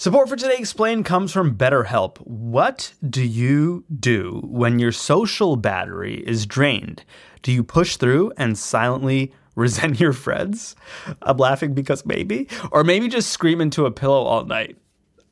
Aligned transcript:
Support 0.00 0.30
for 0.30 0.36
Today 0.36 0.56
Explained 0.56 1.04
comes 1.04 1.30
from 1.30 1.58
BetterHelp. 1.58 2.16
What 2.26 2.94
do 3.06 3.22
you 3.22 3.84
do 3.94 4.40
when 4.46 4.78
your 4.78 4.92
social 4.92 5.56
battery 5.56 6.24
is 6.26 6.46
drained? 6.46 7.04
Do 7.42 7.52
you 7.52 7.62
push 7.62 7.98
through 7.98 8.32
and 8.38 8.56
silently 8.56 9.34
resent 9.56 10.00
your 10.00 10.14
friends? 10.14 10.74
I'm 11.20 11.36
laughing 11.36 11.74
because 11.74 12.06
maybe. 12.06 12.48
Or 12.72 12.82
maybe 12.82 13.08
just 13.08 13.28
scream 13.28 13.60
into 13.60 13.84
a 13.84 13.90
pillow 13.90 14.22
all 14.22 14.46
night. 14.46 14.78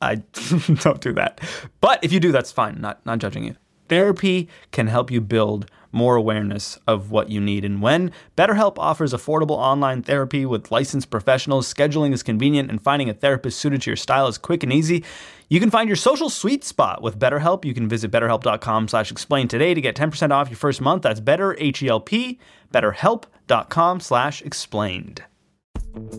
I 0.03 0.17
don't 0.81 1.01
do 1.01 1.13
that. 1.13 1.41
But 1.81 2.03
if 2.03 2.13
you 2.13 2.19
do, 2.19 2.31
that's 2.31 2.51
fine. 2.51 2.79
Not 2.79 3.03
not 3.07 3.17
judging 3.17 3.45
you. 3.45 3.55
Therapy 3.89 4.47
can 4.71 4.87
help 4.87 5.11
you 5.11 5.19
build 5.19 5.69
more 5.91 6.15
awareness 6.15 6.77
of 6.87 7.11
what 7.11 7.29
you 7.29 7.41
need 7.41 7.65
and 7.65 7.81
when. 7.81 8.11
BetterHelp 8.37 8.77
offers 8.77 9.13
affordable 9.13 9.57
online 9.57 10.03
therapy 10.03 10.45
with 10.45 10.71
licensed 10.71 11.09
professionals. 11.09 11.71
Scheduling 11.71 12.13
is 12.13 12.23
convenient, 12.23 12.69
and 12.69 12.81
finding 12.81 13.09
a 13.09 13.13
therapist 13.13 13.59
suited 13.59 13.81
to 13.81 13.89
your 13.89 13.97
style 13.97 14.27
is 14.27 14.37
quick 14.37 14.63
and 14.63 14.71
easy. 14.71 15.03
You 15.49 15.59
can 15.59 15.71
find 15.71 15.89
your 15.89 15.95
social 15.95 16.29
sweet 16.29 16.63
spot 16.63 17.01
with 17.01 17.17
BetterHelp. 17.17 17.65
You 17.65 17.73
can 17.73 17.89
visit 17.89 18.11
betterhelp.com 18.11 18.87
slash 18.87 19.11
explain 19.11 19.47
today 19.47 19.73
to 19.73 19.81
get 19.81 19.95
10% 19.95 20.31
off 20.31 20.49
your 20.49 20.57
first 20.57 20.79
month. 20.79 21.01
That's 21.01 21.19
better, 21.19 21.55
H-E-L-P, 21.59 22.39
betterhelp.com 22.71 23.99
slash 23.99 24.41
explained. 24.43 25.23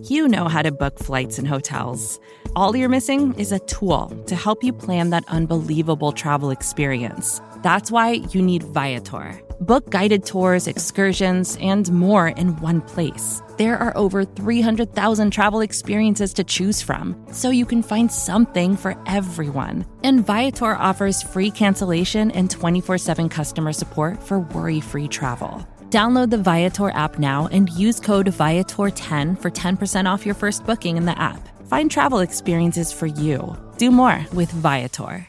You 0.02 0.26
know 0.26 0.48
how 0.48 0.62
to 0.62 0.72
book 0.72 0.98
flights 0.98 1.38
and 1.38 1.46
hotels. 1.46 2.18
All 2.56 2.74
you're 2.74 2.88
missing 2.88 3.32
is 3.34 3.52
a 3.52 3.60
tool 3.60 4.08
to 4.26 4.34
help 4.34 4.64
you 4.64 4.72
plan 4.72 5.10
that 5.10 5.24
unbelievable 5.28 6.10
travel 6.10 6.50
experience. 6.50 7.40
That's 7.62 7.92
why 7.92 8.24
you 8.32 8.42
need 8.42 8.64
Viator. 8.64 9.40
Book 9.60 9.88
guided 9.90 10.26
tours, 10.26 10.66
excursions, 10.66 11.56
and 11.60 11.92
more 11.92 12.28
in 12.28 12.56
one 12.56 12.80
place. 12.80 13.40
There 13.56 13.78
are 13.78 13.96
over 13.96 14.24
300,000 14.24 15.30
travel 15.30 15.60
experiences 15.60 16.32
to 16.34 16.42
choose 16.42 16.82
from, 16.82 17.14
so 17.30 17.50
you 17.50 17.64
can 17.64 17.84
find 17.84 18.10
something 18.10 18.76
for 18.76 19.00
everyone. 19.06 19.86
And 20.02 20.26
Viator 20.26 20.74
offers 20.74 21.22
free 21.22 21.52
cancellation 21.52 22.32
and 22.32 22.50
24 22.50 22.98
7 22.98 23.28
customer 23.28 23.72
support 23.72 24.20
for 24.20 24.40
worry 24.40 24.80
free 24.80 25.06
travel. 25.06 25.64
Download 25.90 26.30
the 26.30 26.38
Viator 26.38 26.90
app 26.90 27.20
now 27.20 27.48
and 27.52 27.70
use 27.70 28.00
code 28.00 28.26
Viator10 28.26 29.40
for 29.40 29.50
10% 29.50 30.12
off 30.12 30.26
your 30.26 30.34
first 30.34 30.64
booking 30.64 30.96
in 30.96 31.04
the 31.04 31.16
app. 31.20 31.48
Find 31.70 31.88
travel 31.88 32.18
experiences 32.18 32.92
for 32.92 33.06
you. 33.06 33.56
Do 33.78 33.92
more 33.92 34.26
with 34.32 34.50
Viator. 34.50 35.28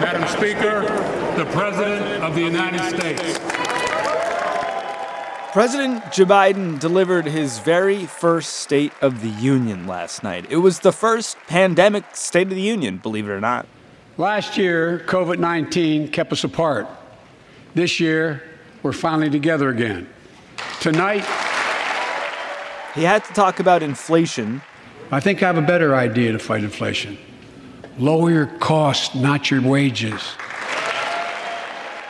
Madam 0.00 0.26
Speaker, 0.26 0.80
the 1.36 1.48
President 1.52 2.24
of 2.24 2.34
the 2.34 2.42
United 2.42 2.82
States. 2.90 3.38
President 5.52 6.12
Joe 6.12 6.24
Biden 6.24 6.80
delivered 6.80 7.26
his 7.26 7.60
very 7.60 8.04
first 8.06 8.54
State 8.54 8.92
of 9.00 9.22
the 9.22 9.28
Union 9.28 9.86
last 9.86 10.24
night. 10.24 10.44
It 10.50 10.56
was 10.56 10.80
the 10.80 10.90
first 10.90 11.36
pandemic 11.46 12.16
State 12.16 12.48
of 12.48 12.56
the 12.56 12.60
Union, 12.60 12.98
believe 12.98 13.28
it 13.28 13.30
or 13.30 13.40
not. 13.40 13.68
Last 14.16 14.56
year, 14.56 15.02
COVID 15.06 15.38
19 15.40 16.08
kept 16.08 16.32
us 16.32 16.44
apart. 16.44 16.86
This 17.74 17.98
year, 17.98 18.44
we're 18.84 18.92
finally 18.92 19.28
together 19.28 19.70
again. 19.70 20.08
Tonight, 20.80 21.24
He 22.94 23.02
had 23.02 23.24
to 23.24 23.32
talk 23.32 23.58
about 23.58 23.82
inflation. 23.82 24.62
I 25.10 25.18
think 25.18 25.42
I 25.42 25.46
have 25.46 25.58
a 25.58 25.62
better 25.62 25.96
idea 25.96 26.30
to 26.30 26.38
fight 26.38 26.62
inflation. 26.62 27.18
Lower 27.98 28.30
your 28.30 28.46
costs, 28.46 29.16
not 29.16 29.50
your 29.50 29.60
wages. 29.60 30.22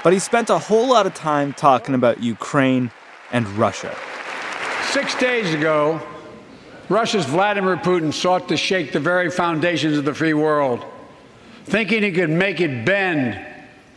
But 0.02 0.12
he 0.12 0.18
spent 0.18 0.50
a 0.50 0.58
whole 0.58 0.88
lot 0.88 1.06
of 1.06 1.14
time 1.14 1.54
talking 1.54 1.94
about 1.94 2.22
Ukraine 2.22 2.90
and 3.32 3.48
Russia. 3.56 3.96
Six 4.90 5.14
days 5.14 5.54
ago, 5.54 6.02
Russia's 6.90 7.24
Vladimir 7.24 7.78
Putin 7.78 8.12
sought 8.12 8.48
to 8.48 8.56
shake 8.58 8.92
the 8.92 9.00
very 9.00 9.30
foundations 9.30 9.96
of 9.96 10.04
the 10.04 10.12
free 10.12 10.34
world, 10.34 10.84
thinking 11.64 12.02
he 12.02 12.12
could 12.12 12.30
make 12.30 12.60
it 12.60 12.84
bend 12.84 13.38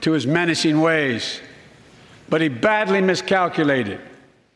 to 0.01 0.11
his 0.11 0.25
menacing 0.25 0.81
ways. 0.81 1.41
But 2.29 2.41
he 2.41 2.49
badly 2.49 3.01
miscalculated. 3.01 4.01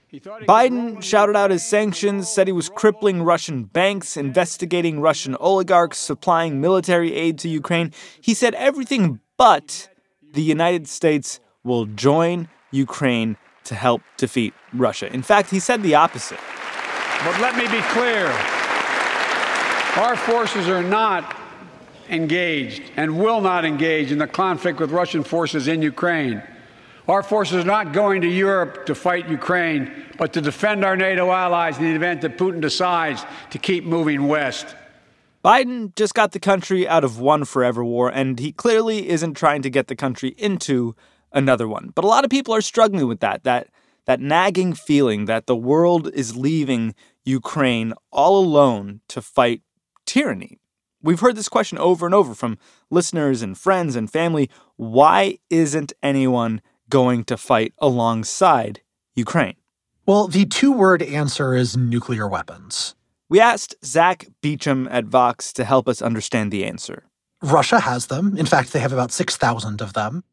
He 0.07 0.17
he 0.17 0.45
Biden 0.45 1.01
shouted 1.01 1.38
out 1.38 1.51
his 1.51 1.66
sanctions, 1.66 2.27
said 2.29 2.47
he 2.47 2.51
was 2.53 2.67
crippling 2.67 3.23
Russian 3.23 3.63
banks, 3.63 4.17
investigating 4.17 5.00
Russian 5.00 5.35
oligarchs, 5.35 5.97
supplying 5.97 6.59
military 6.59 7.13
aid 7.13 7.38
to 7.39 7.50
Ukraine. 7.50 7.94
He 8.19 8.33
said 8.33 8.53
everything 8.55 9.21
but 9.38 9.89
the 10.33 10.41
United 10.41 10.88
States 10.89 11.39
will 11.63 11.85
join 11.85 12.50
Ukraine 12.71 13.38
to 13.63 13.75
help 13.75 14.01
defeat 14.17 14.53
Russia. 14.73 15.11
In 15.13 15.21
fact, 15.21 15.50
he 15.50 15.59
said 15.59 15.81
the 15.81 15.95
opposite. 15.95 16.39
But 17.23 17.39
let 17.39 17.55
me 17.55 17.63
be 17.67 17.81
clear 17.94 18.27
our 19.95 20.16
forces 20.16 20.67
are 20.67 20.83
not 20.83 21.35
engaged 22.11 22.83
and 22.95 23.19
will 23.19 23.41
not 23.41 23.66
engage 23.66 24.11
in 24.11 24.17
the 24.17 24.27
conflict 24.27 24.79
with 24.79 24.91
Russian 24.91 25.23
forces 25.23 25.67
in 25.67 25.81
Ukraine. 25.81 26.44
Our 27.07 27.23
forces 27.23 27.63
are 27.63 27.67
not 27.67 27.94
going 27.94 28.22
to 28.22 28.27
Europe 28.27 28.85
to 28.85 28.95
fight 28.95 29.27
Ukraine, 29.27 29.91
but 30.17 30.33
to 30.33 30.41
defend 30.41 30.85
our 30.85 30.95
NATO 30.95 31.31
allies 31.31 31.77
in 31.77 31.85
the 31.85 31.95
event 31.95 32.21
that 32.21 32.38
Putin 32.38 32.61
decides 32.61 33.25
to 33.50 33.57
keep 33.57 33.83
moving 33.83 34.27
west. 34.27 34.75
Biden 35.44 35.95
just 35.95 36.13
got 36.13 36.33
the 36.33 36.39
country 36.39 36.88
out 36.88 37.03
of 37.03 37.19
one 37.19 37.45
forever 37.45 37.83
war, 37.83 38.09
and 38.09 38.39
he 38.39 38.51
clearly 38.51 39.09
isn't 39.09 39.33
trying 39.33 39.63
to 39.63 39.69
get 39.71 39.88
the 39.88 39.95
country 39.95 40.35
into 40.38 40.95
another 41.33 41.67
one. 41.67 41.91
But 41.95 42.05
a 42.05 42.07
lot 42.07 42.23
of 42.23 42.29
people 42.29 42.53
are 42.53 42.61
struggling 42.61 43.07
with 43.07 43.21
that, 43.21 43.44
that 43.44 43.67
that 44.05 44.19
nagging 44.19 44.73
feeling 44.73 45.25
that 45.25 45.47
the 45.47 45.55
world 45.55 46.11
is 46.13 46.35
leaving 46.35 46.95
Ukraine 47.23 47.94
all 48.11 48.44
alone 48.44 49.01
to 49.09 49.21
fight 49.21 49.61
tyranny. 50.05 50.60
We've 51.03 51.19
heard 51.19 51.35
this 51.35 51.50
question 51.50 51.78
over 51.78 52.06
and 52.06 52.13
over 52.13 52.35
from 52.35 52.57
listeners 52.89 53.41
and 53.41 53.57
friends 53.57 53.95
and 53.95 54.12
family. 54.12 54.50
Why 54.75 55.39
isn't 55.50 55.94
anyone 56.03 56.62
going 56.89 57.23
to 57.25 57.38
fight 57.38 57.73
alongside 57.79 58.81
Ukraine? 59.16 59.56
Well, 60.06 60.28
the 60.28 60.45
two 60.45 60.72
word 60.72 61.01
answer 61.01 61.53
is 61.53 61.78
nuclear 61.78 62.28
weapons. 62.28 62.95
We 63.29 63.39
asked 63.39 63.75
Zack 63.84 64.28
Beauchamp 64.41 64.89
at 64.91 65.06
Vox 65.06 65.53
to 65.53 65.63
help 65.63 65.88
us 65.88 66.01
understand 66.01 66.51
the 66.51 66.66
answer. 66.66 67.03
Russia 67.41 67.79
has 67.79 68.07
them. 68.07 68.38
In 68.38 68.45
fact, 68.45 68.73
they 68.73 68.79
have 68.79 68.94
about 68.94 69.12
6,000 69.12 69.81
of 69.81 69.94
them. 69.94 70.23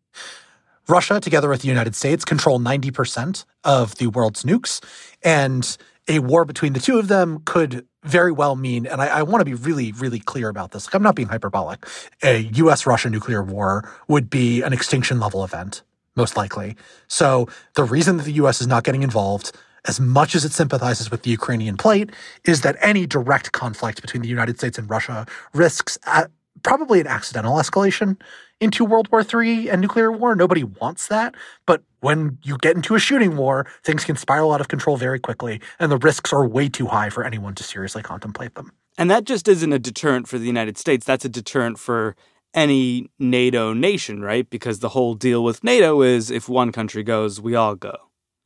Russia, 0.88 1.20
together 1.20 1.48
with 1.48 1.62
the 1.62 1.68
United 1.68 1.94
States, 1.94 2.24
control 2.24 2.58
90% 2.58 3.44
of 3.62 3.94
the 3.96 4.08
world's 4.08 4.42
nukes. 4.42 4.82
And 5.22 5.76
a 6.08 6.18
war 6.20 6.44
between 6.44 6.72
the 6.72 6.80
two 6.80 6.98
of 6.98 7.08
them 7.08 7.42
could 7.44 7.86
very 8.02 8.32
well 8.32 8.56
mean, 8.56 8.86
and 8.86 9.00
I, 9.02 9.08
I 9.08 9.22
want 9.22 9.40
to 9.40 9.44
be 9.44 9.54
really, 9.54 9.92
really 9.92 10.18
clear 10.18 10.48
about 10.48 10.70
this. 10.70 10.86
Like, 10.86 10.94
I'm 10.94 11.02
not 11.02 11.14
being 11.14 11.28
hyperbolic. 11.28 11.84
A 12.22 12.38
US 12.54 12.86
Russia 12.86 13.10
nuclear 13.10 13.42
war 13.42 13.90
would 14.08 14.30
be 14.30 14.62
an 14.62 14.72
extinction 14.72 15.20
level 15.20 15.44
event, 15.44 15.82
most 16.16 16.36
likely. 16.36 16.76
So 17.06 17.48
the 17.74 17.84
reason 17.84 18.16
that 18.16 18.24
the 18.24 18.32
US 18.32 18.60
is 18.60 18.66
not 18.66 18.84
getting 18.84 19.02
involved, 19.02 19.52
as 19.86 20.00
much 20.00 20.34
as 20.34 20.44
it 20.44 20.52
sympathizes 20.52 21.10
with 21.10 21.22
the 21.22 21.30
Ukrainian 21.30 21.76
plight, 21.76 22.10
is 22.44 22.62
that 22.62 22.76
any 22.80 23.06
direct 23.06 23.52
conflict 23.52 24.00
between 24.00 24.22
the 24.22 24.28
United 24.28 24.58
States 24.58 24.78
and 24.78 24.88
Russia 24.88 25.26
risks 25.52 25.98
at 26.06 26.30
probably 26.62 27.00
an 27.00 27.06
accidental 27.06 27.56
escalation 27.56 28.20
into 28.60 28.84
World 28.84 29.08
War 29.12 29.22
III 29.22 29.70
and 29.70 29.80
nuclear 29.80 30.10
war. 30.10 30.34
Nobody 30.34 30.64
wants 30.64 31.08
that. 31.08 31.34
But 31.66 31.82
when 32.00 32.38
you 32.42 32.56
get 32.58 32.76
into 32.76 32.94
a 32.94 32.98
shooting 32.98 33.36
war, 33.36 33.66
things 33.82 34.04
can 34.04 34.16
spiral 34.16 34.52
out 34.52 34.60
of 34.60 34.68
control 34.68 34.96
very 34.96 35.18
quickly, 35.18 35.60
and 35.78 35.90
the 35.90 35.98
risks 35.98 36.32
are 36.32 36.46
way 36.46 36.68
too 36.68 36.86
high 36.86 37.10
for 37.10 37.24
anyone 37.24 37.54
to 37.56 37.62
seriously 37.62 38.02
contemplate 38.02 38.54
them. 38.54 38.72
And 38.96 39.10
that 39.10 39.24
just 39.24 39.48
isn't 39.48 39.72
a 39.72 39.78
deterrent 39.78 40.28
for 40.28 40.38
the 40.38 40.46
United 40.46 40.76
States. 40.76 41.06
That's 41.06 41.24
a 41.24 41.28
deterrent 41.28 41.78
for 41.78 42.16
any 42.54 43.08
NATO 43.18 43.72
nation, 43.72 44.22
right? 44.22 44.48
Because 44.48 44.80
the 44.80 44.90
whole 44.90 45.14
deal 45.14 45.44
with 45.44 45.62
NATO 45.62 46.02
is 46.02 46.30
if 46.30 46.48
one 46.48 46.72
country 46.72 47.02
goes, 47.02 47.40
we 47.40 47.54
all 47.54 47.74
go. 47.74 47.96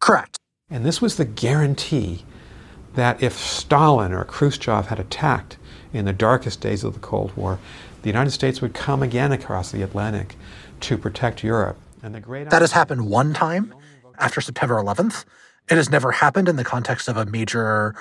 Correct. 0.00 0.36
And 0.68 0.84
this 0.84 1.00
was 1.00 1.16
the 1.16 1.24
guarantee 1.24 2.24
that 2.94 3.22
if 3.22 3.38
Stalin 3.38 4.12
or 4.12 4.24
Khrushchev 4.24 4.86
had 4.86 4.98
attacked 4.98 5.56
in 5.92 6.04
the 6.04 6.12
darkest 6.12 6.60
days 6.60 6.84
of 6.84 6.94
the 6.94 7.00
Cold 7.00 7.34
War, 7.36 7.58
the 8.02 8.08
United 8.08 8.32
States 8.32 8.60
would 8.60 8.74
come 8.74 9.02
again 9.02 9.32
across 9.32 9.70
the 9.70 9.82
Atlantic 9.82 10.36
to 10.80 10.98
protect 10.98 11.44
Europe. 11.44 11.78
And 12.02 12.14
the 12.14 12.20
great 12.20 12.50
That 12.50 12.62
has 12.62 12.72
happened 12.72 13.08
one 13.08 13.32
time 13.32 13.74
after 14.18 14.40
September 14.40 14.74
11th. 14.74 15.24
It 15.70 15.76
has 15.76 15.88
never 15.88 16.10
happened 16.10 16.48
in 16.48 16.56
the 16.56 16.64
context 16.64 17.08
of 17.08 17.16
a 17.16 17.24
major 17.24 17.94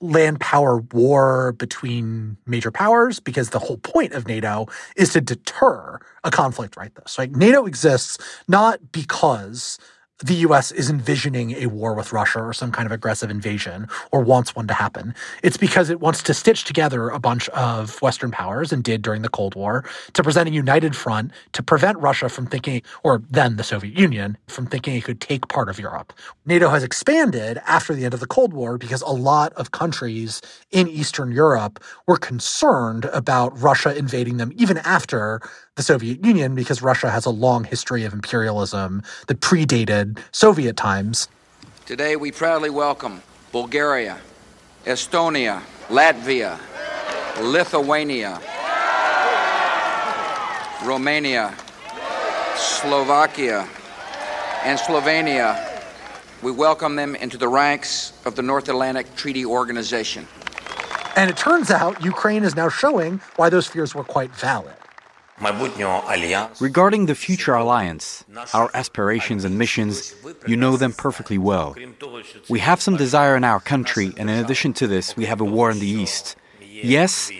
land 0.00 0.40
power 0.40 0.78
war 0.92 1.52
between 1.52 2.36
major 2.46 2.70
powers 2.70 3.20
because 3.20 3.50
the 3.50 3.60
whole 3.60 3.78
point 3.78 4.12
of 4.12 4.26
NATO 4.26 4.66
is 4.96 5.12
to 5.12 5.20
deter 5.20 6.00
a 6.24 6.30
conflict 6.30 6.76
like 6.76 6.94
this. 6.94 7.16
Like 7.16 7.30
NATO 7.30 7.64
exists 7.64 8.18
not 8.48 8.92
because 8.92 9.78
the 10.22 10.34
US 10.46 10.70
is 10.70 10.90
envisioning 10.90 11.52
a 11.52 11.66
war 11.66 11.94
with 11.94 12.12
Russia 12.12 12.40
or 12.40 12.52
some 12.52 12.70
kind 12.70 12.86
of 12.86 12.92
aggressive 12.92 13.30
invasion 13.30 13.88
or 14.12 14.20
wants 14.20 14.54
one 14.54 14.68
to 14.68 14.74
happen. 14.74 15.14
It's 15.42 15.56
because 15.56 15.90
it 15.90 16.00
wants 16.00 16.22
to 16.22 16.34
stitch 16.34 16.64
together 16.64 17.08
a 17.08 17.18
bunch 17.18 17.48
of 17.50 18.00
Western 18.00 18.30
powers 18.30 18.72
and 18.72 18.84
did 18.84 19.02
during 19.02 19.22
the 19.22 19.28
Cold 19.28 19.56
War 19.56 19.84
to 20.12 20.22
present 20.22 20.48
a 20.48 20.52
united 20.52 20.94
front 20.94 21.32
to 21.52 21.62
prevent 21.62 21.98
Russia 21.98 22.28
from 22.28 22.46
thinking, 22.46 22.82
or 23.02 23.22
then 23.28 23.56
the 23.56 23.64
Soviet 23.64 23.98
Union, 23.98 24.38
from 24.46 24.66
thinking 24.66 24.94
it 24.94 25.04
could 25.04 25.20
take 25.20 25.48
part 25.48 25.68
of 25.68 25.78
Europe. 25.80 26.12
NATO 26.46 26.68
has 26.68 26.84
expanded 26.84 27.60
after 27.66 27.92
the 27.92 28.04
end 28.04 28.14
of 28.14 28.20
the 28.20 28.26
Cold 28.26 28.52
War 28.52 28.78
because 28.78 29.02
a 29.02 29.08
lot 29.08 29.52
of 29.54 29.72
countries 29.72 30.40
in 30.70 30.86
Eastern 30.86 31.32
Europe 31.32 31.82
were 32.06 32.18
concerned 32.18 33.06
about 33.06 33.58
Russia 33.60 33.96
invading 33.96 34.36
them 34.36 34.52
even 34.54 34.78
after 34.78 35.40
the 35.76 35.82
Soviet 35.82 36.24
Union 36.24 36.54
because 36.54 36.82
Russia 36.82 37.10
has 37.10 37.26
a 37.26 37.30
long 37.30 37.64
history 37.64 38.04
of 38.04 38.12
imperialism 38.12 39.02
that 39.26 39.40
predated 39.40 40.18
Soviet 40.30 40.76
times. 40.76 41.26
Today, 41.84 42.14
we 42.14 42.30
proudly 42.30 42.70
welcome 42.70 43.22
Bulgaria, 43.50 44.20
Estonia, 44.84 45.62
Latvia, 45.88 46.60
Lithuania, 47.40 48.40
Romania, 50.84 51.52
Slovakia, 52.56 53.68
and 54.62 54.78
Slovenia. 54.78 55.82
We 56.40 56.52
welcome 56.52 56.94
them 56.94 57.16
into 57.16 57.36
the 57.36 57.48
ranks 57.48 58.12
of 58.24 58.36
the 58.36 58.42
North 58.42 58.68
Atlantic 58.68 59.16
Treaty 59.16 59.44
Organization. 59.44 60.28
And 61.16 61.28
it 61.28 61.36
turns 61.36 61.72
out 61.72 62.00
Ukraine 62.04 62.44
is 62.44 62.54
now 62.54 62.68
showing 62.68 63.20
why 63.34 63.48
those 63.48 63.66
fears 63.66 63.92
were 63.92 64.04
quite 64.04 64.32
valid. 64.36 64.74
Regarding 65.40 67.06
the 67.06 67.14
future 67.14 67.54
alliance, 67.54 68.24
our 68.52 68.70
aspirations 68.72 69.44
and 69.44 69.58
missions, 69.58 70.14
you 70.46 70.56
know 70.56 70.76
them 70.76 70.92
perfectly 70.92 71.38
well. 71.38 71.74
We 72.48 72.60
have 72.60 72.80
some 72.80 72.96
desire 72.96 73.36
in 73.36 73.44
our 73.44 73.60
country, 73.60 74.12
and 74.16 74.30
in 74.30 74.44
addition 74.44 74.72
to 74.74 74.86
this, 74.86 75.16
we 75.16 75.24
have 75.24 75.40
a 75.40 75.44
war 75.44 75.70
in 75.70 75.80
the 75.80 75.88
East. 75.88 76.36
Yes, 76.60 77.32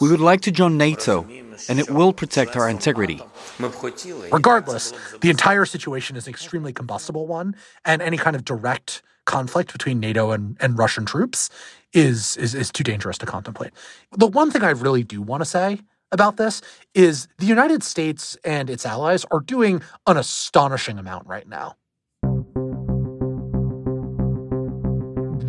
we 0.00 0.10
would 0.10 0.20
like 0.20 0.40
to 0.42 0.50
join 0.50 0.78
NATO, 0.78 1.26
and 1.68 1.78
it 1.78 1.90
will 1.90 2.12
protect 2.12 2.56
our 2.56 2.68
integrity. 2.68 3.20
Regardless, 3.58 4.92
the 5.20 5.30
entire 5.30 5.66
situation 5.66 6.16
is 6.16 6.26
an 6.26 6.30
extremely 6.30 6.72
combustible 6.72 7.26
one, 7.26 7.54
and 7.84 8.00
any 8.00 8.16
kind 8.16 8.34
of 8.34 8.44
direct 8.44 9.02
conflict 9.24 9.72
between 9.72 10.00
NATO 10.00 10.32
and, 10.32 10.56
and 10.58 10.78
Russian 10.78 11.04
troops 11.04 11.48
is, 11.92 12.36
is 12.38 12.54
is 12.54 12.72
too 12.72 12.82
dangerous 12.82 13.18
to 13.18 13.26
contemplate. 13.26 13.70
The 14.12 14.26
one 14.26 14.50
thing 14.50 14.62
I 14.62 14.70
really 14.70 15.04
do 15.04 15.20
want 15.20 15.42
to 15.42 15.44
say 15.44 15.80
about 16.12 16.36
this 16.36 16.60
is 16.94 17.26
the 17.38 17.46
United 17.46 17.82
States 17.82 18.36
and 18.44 18.70
its 18.70 18.86
allies 18.86 19.24
are 19.30 19.40
doing 19.40 19.82
an 20.06 20.16
astonishing 20.16 20.98
amount 20.98 21.26
right 21.26 21.48
now. 21.48 21.76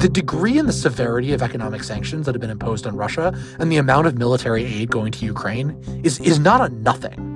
The 0.03 0.09
degree 0.09 0.57
and 0.57 0.67
the 0.67 0.73
severity 0.73 1.31
of 1.33 1.41
economic 1.41 1.83
sanctions 1.83 2.25
that 2.25 2.35
have 2.35 2.41
been 2.41 2.49
imposed 2.49 2.85
on 2.87 2.95
Russia 2.95 3.33
and 3.59 3.71
the 3.71 3.77
amount 3.77 4.07
of 4.07 4.17
military 4.17 4.65
aid 4.65 4.89
going 4.89 5.11
to 5.13 5.25
Ukraine 5.25 5.81
is, 6.03 6.19
is 6.19 6.39
not 6.39 6.59
a 6.59 6.73
nothing. 6.73 7.29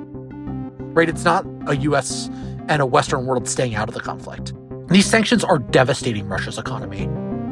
Right? 0.94 1.08
It's 1.08 1.24
not 1.24 1.46
a 1.68 1.78
US 1.78 2.30
and 2.68 2.82
a 2.82 2.86
Western 2.86 3.26
world 3.26 3.48
staying 3.48 3.76
out 3.76 3.88
of 3.88 3.94
the 3.94 4.02
conflict. 4.02 4.54
These 4.90 5.06
sanctions 5.06 5.44
are 5.44 5.60
devastating 5.60 6.28
Russia's 6.28 6.58
economy. 6.58 7.08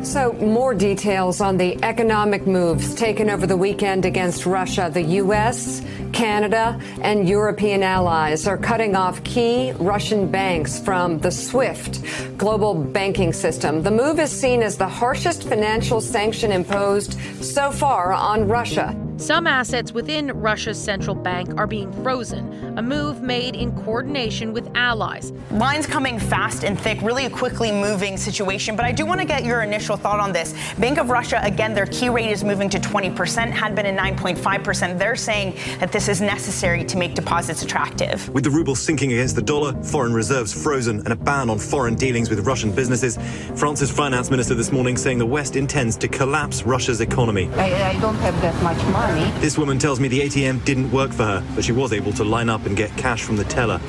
So, 0.05 0.33
more 0.33 0.75
details 0.75 1.41
on 1.41 1.57
the 1.57 1.83
economic 1.83 2.45
moves 2.45 2.93
taken 2.93 3.27
over 3.27 3.47
the 3.47 3.57
weekend 3.57 4.05
against 4.05 4.45
Russia. 4.45 4.89
The 4.93 5.01
U.S., 5.01 5.81
Canada, 6.13 6.79
and 7.01 7.27
European 7.27 7.81
allies 7.81 8.45
are 8.45 8.57
cutting 8.57 8.95
off 8.95 9.23
key 9.23 9.71
Russian 9.73 10.29
banks 10.29 10.79
from 10.79 11.17
the 11.19 11.31
SWIFT 11.31 12.37
global 12.37 12.75
banking 12.75 13.33
system. 13.33 13.81
The 13.81 13.91
move 13.91 14.19
is 14.19 14.29
seen 14.29 14.61
as 14.61 14.77
the 14.77 14.87
harshest 14.87 15.49
financial 15.49 15.99
sanction 15.99 16.51
imposed 16.51 17.17
so 17.43 17.71
far 17.71 18.13
on 18.13 18.47
Russia. 18.47 18.95
Some 19.17 19.47
assets 19.47 19.93
within 19.93 20.27
Russia's 20.41 20.77
central 20.77 21.15
bank 21.15 21.57
are 21.57 21.65
being 21.65 21.89
frozen, 22.03 22.77
a 22.77 22.81
move 22.81 23.21
made 23.21 23.55
in 23.55 23.71
coordination 23.83 24.51
with 24.51 24.69
allies. 24.75 25.31
Lines 25.51 25.87
coming 25.87 26.19
fast 26.19 26.65
and 26.65 26.77
thick, 26.77 27.01
really 27.01 27.25
a 27.25 27.29
quickly 27.29 27.71
moving 27.71 28.17
situation. 28.17 28.75
But 28.75 28.83
I 28.83 28.91
do 28.91 29.05
want 29.05 29.21
to 29.21 29.25
get 29.25 29.45
your 29.45 29.61
initial 29.61 29.95
thought 29.95 30.19
on 30.19 30.33
this. 30.33 30.53
Bank 30.79 30.97
of 30.97 31.09
Russia, 31.09 31.39
again, 31.43 31.73
their 31.73 31.85
key 31.85 32.09
rate 32.09 32.29
is 32.29 32.43
moving 32.43 32.69
to 32.69 32.77
20%, 32.77 33.51
had 33.51 33.73
been 33.73 33.85
at 33.85 34.17
9.5%. 34.17 34.99
They're 34.99 35.15
saying 35.15 35.55
that 35.79 35.93
this 35.93 36.09
is 36.09 36.19
necessary 36.19 36.83
to 36.83 36.97
make 36.97 37.15
deposits 37.15 37.63
attractive. 37.63 38.27
With 38.29 38.43
the 38.43 38.51
ruble 38.51 38.75
sinking 38.75 39.13
against 39.13 39.37
the 39.37 39.41
dollar, 39.41 39.81
foreign 39.81 40.13
reserves 40.13 40.51
frozen, 40.51 40.99
and 40.99 41.13
a 41.13 41.15
ban 41.15 41.49
on 41.49 41.57
foreign 41.57 41.95
dealings 41.95 42.29
with 42.29 42.45
Russian 42.45 42.69
businesses, 42.75 43.17
France's 43.55 43.89
finance 43.89 44.29
minister 44.29 44.55
this 44.55 44.73
morning 44.73 44.97
saying 44.97 45.19
the 45.19 45.25
West 45.25 45.55
intends 45.55 45.95
to 45.97 46.09
collapse 46.09 46.63
Russia's 46.63 46.99
economy. 46.99 47.49
I, 47.53 47.91
I 47.91 47.99
don't 48.01 48.15
have 48.15 48.39
that 48.41 48.61
much 48.61 48.77
money. 48.91 49.04
This 49.39 49.57
woman 49.57 49.77
tells 49.77 49.99
me 49.99 50.07
the 50.07 50.21
ATM 50.21 50.65
didn't 50.65 50.91
work 50.91 51.11
for 51.11 51.23
her, 51.23 51.43
but 51.53 51.63
she 51.63 51.71
was 51.71 51.93
able 51.93 52.11
to 52.13 52.23
line 52.23 52.49
up 52.49 52.65
and 52.65 52.75
get 52.75 52.89
cash 52.97 53.21
from 53.21 53.35
the 53.37 53.43
teller. 53.43 53.79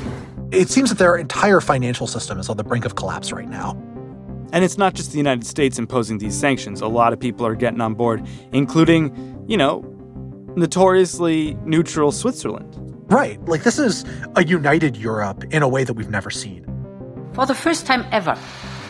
It 0.52 0.68
seems 0.68 0.90
that 0.90 0.98
their 0.98 1.16
entire 1.16 1.60
financial 1.60 2.06
system 2.06 2.38
is 2.38 2.48
on 2.48 2.56
the 2.56 2.64
brink 2.64 2.84
of 2.84 2.96
collapse 2.96 3.32
right 3.32 3.48
now. 3.48 3.70
And 4.52 4.62
it's 4.62 4.76
not 4.76 4.94
just 4.94 5.12
the 5.12 5.18
United 5.18 5.46
States 5.46 5.78
imposing 5.78 6.18
these 6.18 6.38
sanctions. 6.38 6.80
A 6.80 6.86
lot 6.86 7.12
of 7.12 7.18
people 7.18 7.46
are 7.46 7.54
getting 7.54 7.80
on 7.80 7.94
board, 7.94 8.26
including, 8.52 9.44
you 9.48 9.56
know, 9.56 9.80
notoriously 10.56 11.56
neutral 11.64 12.12
Switzerland. 12.12 12.76
Right. 13.10 13.42
Like, 13.46 13.62
this 13.62 13.78
is 13.78 14.04
a 14.34 14.44
united 14.44 14.96
Europe 14.96 15.44
in 15.50 15.62
a 15.62 15.68
way 15.68 15.84
that 15.84 15.94
we've 15.94 16.10
never 16.10 16.30
seen. 16.30 16.64
For 17.32 17.46
the 17.46 17.54
first 17.54 17.86
time 17.86 18.04
ever, 18.12 18.36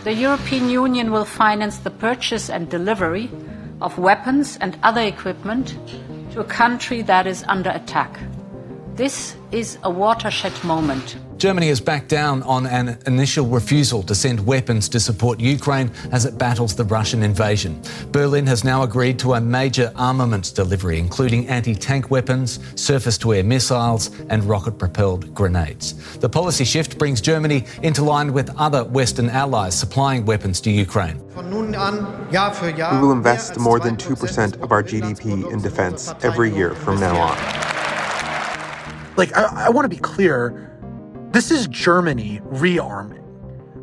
the 0.04 0.12
European 0.12 0.70
Union 0.70 1.10
will 1.10 1.24
finance 1.24 1.78
the 1.78 1.90
purchase 1.90 2.50
and 2.50 2.68
delivery 2.68 3.30
of 3.80 3.98
weapons 3.98 4.56
and 4.60 4.78
other 4.82 5.02
equipment 5.02 5.76
to 6.36 6.42
a 6.42 6.44
country 6.44 7.00
that 7.00 7.26
is 7.26 7.42
under 7.48 7.70
attack. 7.70 8.20
This 8.94 9.34
is 9.52 9.78
a 9.82 9.88
watershed 9.88 10.52
moment. 10.64 11.16
Germany 11.38 11.68
has 11.68 11.80
backed 11.82 12.08
down 12.08 12.42
on 12.44 12.64
an 12.66 12.96
initial 13.06 13.46
refusal 13.46 14.02
to 14.04 14.14
send 14.14 14.44
weapons 14.46 14.88
to 14.88 14.98
support 14.98 15.38
Ukraine 15.38 15.90
as 16.10 16.24
it 16.24 16.38
battles 16.38 16.74
the 16.74 16.84
Russian 16.84 17.22
invasion. 17.22 17.82
Berlin 18.10 18.46
has 18.46 18.64
now 18.64 18.84
agreed 18.84 19.18
to 19.18 19.34
a 19.34 19.40
major 19.40 19.92
armaments 19.96 20.50
delivery, 20.50 20.98
including 20.98 21.46
anti 21.48 21.74
tank 21.74 22.10
weapons, 22.10 22.58
surface 22.74 23.18
to 23.18 23.34
air 23.34 23.44
missiles, 23.44 24.10
and 24.30 24.44
rocket 24.44 24.78
propelled 24.78 25.34
grenades. 25.34 26.16
The 26.18 26.28
policy 26.28 26.64
shift 26.64 26.98
brings 26.98 27.20
Germany 27.20 27.66
into 27.82 28.02
line 28.02 28.32
with 28.32 28.48
other 28.56 28.84
Western 28.84 29.28
allies 29.28 29.78
supplying 29.78 30.24
weapons 30.24 30.58
to 30.62 30.70
Ukraine. 30.70 31.20
We 31.36 31.42
will 33.02 33.12
invest 33.12 33.58
more 33.58 33.78
than 33.78 33.96
2% 33.96 34.62
of 34.62 34.72
our 34.72 34.82
GDP 34.82 35.52
in 35.52 35.60
defense 35.60 36.14
every 36.22 36.50
year 36.54 36.74
from 36.74 36.98
now 36.98 37.14
on. 37.20 37.36
Like, 39.18 39.36
I, 39.36 39.66
I 39.66 39.70
want 39.70 39.84
to 39.84 39.88
be 39.88 39.96
clear 40.00 40.75
this 41.36 41.50
is 41.50 41.66
Germany 41.66 42.40
rearming, 42.46 43.22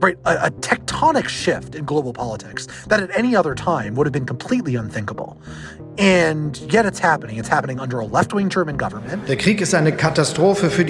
right? 0.02 0.18
A, 0.26 0.48
a, 0.48 0.50
tectonic 0.50 1.28
shift 1.28 1.76
in 1.76 1.86
global 1.86 2.12
politics 2.12 2.66
that 2.88 3.00
at 3.00 3.16
any 3.16 3.36
other 3.36 3.54
time 3.54 3.94
would 3.94 4.08
have 4.08 4.12
been 4.12 4.26
completely 4.26 4.74
unthinkable. 4.74 5.40
And 6.00 6.58
yet 6.74 6.88
it's 6.88 6.98
happening. 6.98 7.38
It's 7.38 7.48
happening 7.48 7.80
under 7.80 8.00
a 8.00 8.08
left 8.08 8.34
wing 8.34 8.50
German 8.50 8.76
government. 8.76 9.30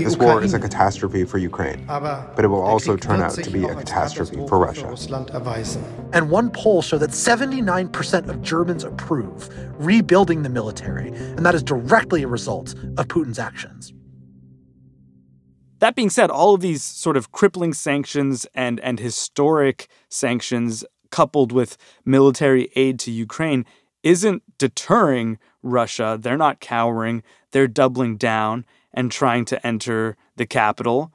this 0.05 0.15
war 0.15 0.41
is 0.41 0.53
a 0.53 0.60
catastrophe 0.60 1.25
for 1.25 1.38
Ukraine, 1.38 1.84
but 1.86 2.46
it 2.46 2.48
will 2.48 2.62
also 2.62 2.96
turn 2.96 3.22
out 3.22 3.34
to 3.34 3.51
be 3.51 3.65
a 3.65 3.75
catastrophe 3.75 4.38
for 4.48 4.58
Russia. 4.58 4.96
And 6.13 6.29
one 6.29 6.50
poll 6.50 6.82
showed 6.82 7.00
that 7.00 7.10
79% 7.10 8.29
of 8.29 8.41
Germans 8.41 8.86
approve 8.86 9.50
rebuilding 9.77 10.43
the 10.43 10.50
military, 10.50 11.10
and 11.10 11.46
that 11.46 11.55
is 11.55 11.62
directly 11.62 12.24
a 12.24 12.27
result 12.29 12.74
of 12.98 13.10
Putin's 13.10 13.38
actions. 13.38 13.91
That 15.83 15.95
being 15.95 16.09
said, 16.09 16.29
all 16.29 16.55
of 16.55 16.61
these 16.61 16.81
sort 16.81 17.17
of 17.17 17.33
crippling 17.33 17.73
sanctions 17.73 18.47
and, 18.55 18.79
and 18.79 19.01
historic 19.01 19.89
sanctions 20.07 20.85
coupled 21.11 21.51
with 21.51 21.75
military 22.05 22.71
aid 22.77 22.99
to 22.99 23.11
Ukraine 23.11 23.65
isn't 24.01 24.43
deterring 24.57 25.39
Russia. 25.61 26.17
They're 26.17 26.37
not 26.37 26.61
cowering, 26.61 27.21
they're 27.51 27.67
doubling 27.67 28.15
down 28.15 28.65
and 28.93 29.11
trying 29.11 29.43
to 29.43 29.67
enter 29.67 30.15
the 30.37 30.45
capital. 30.45 31.11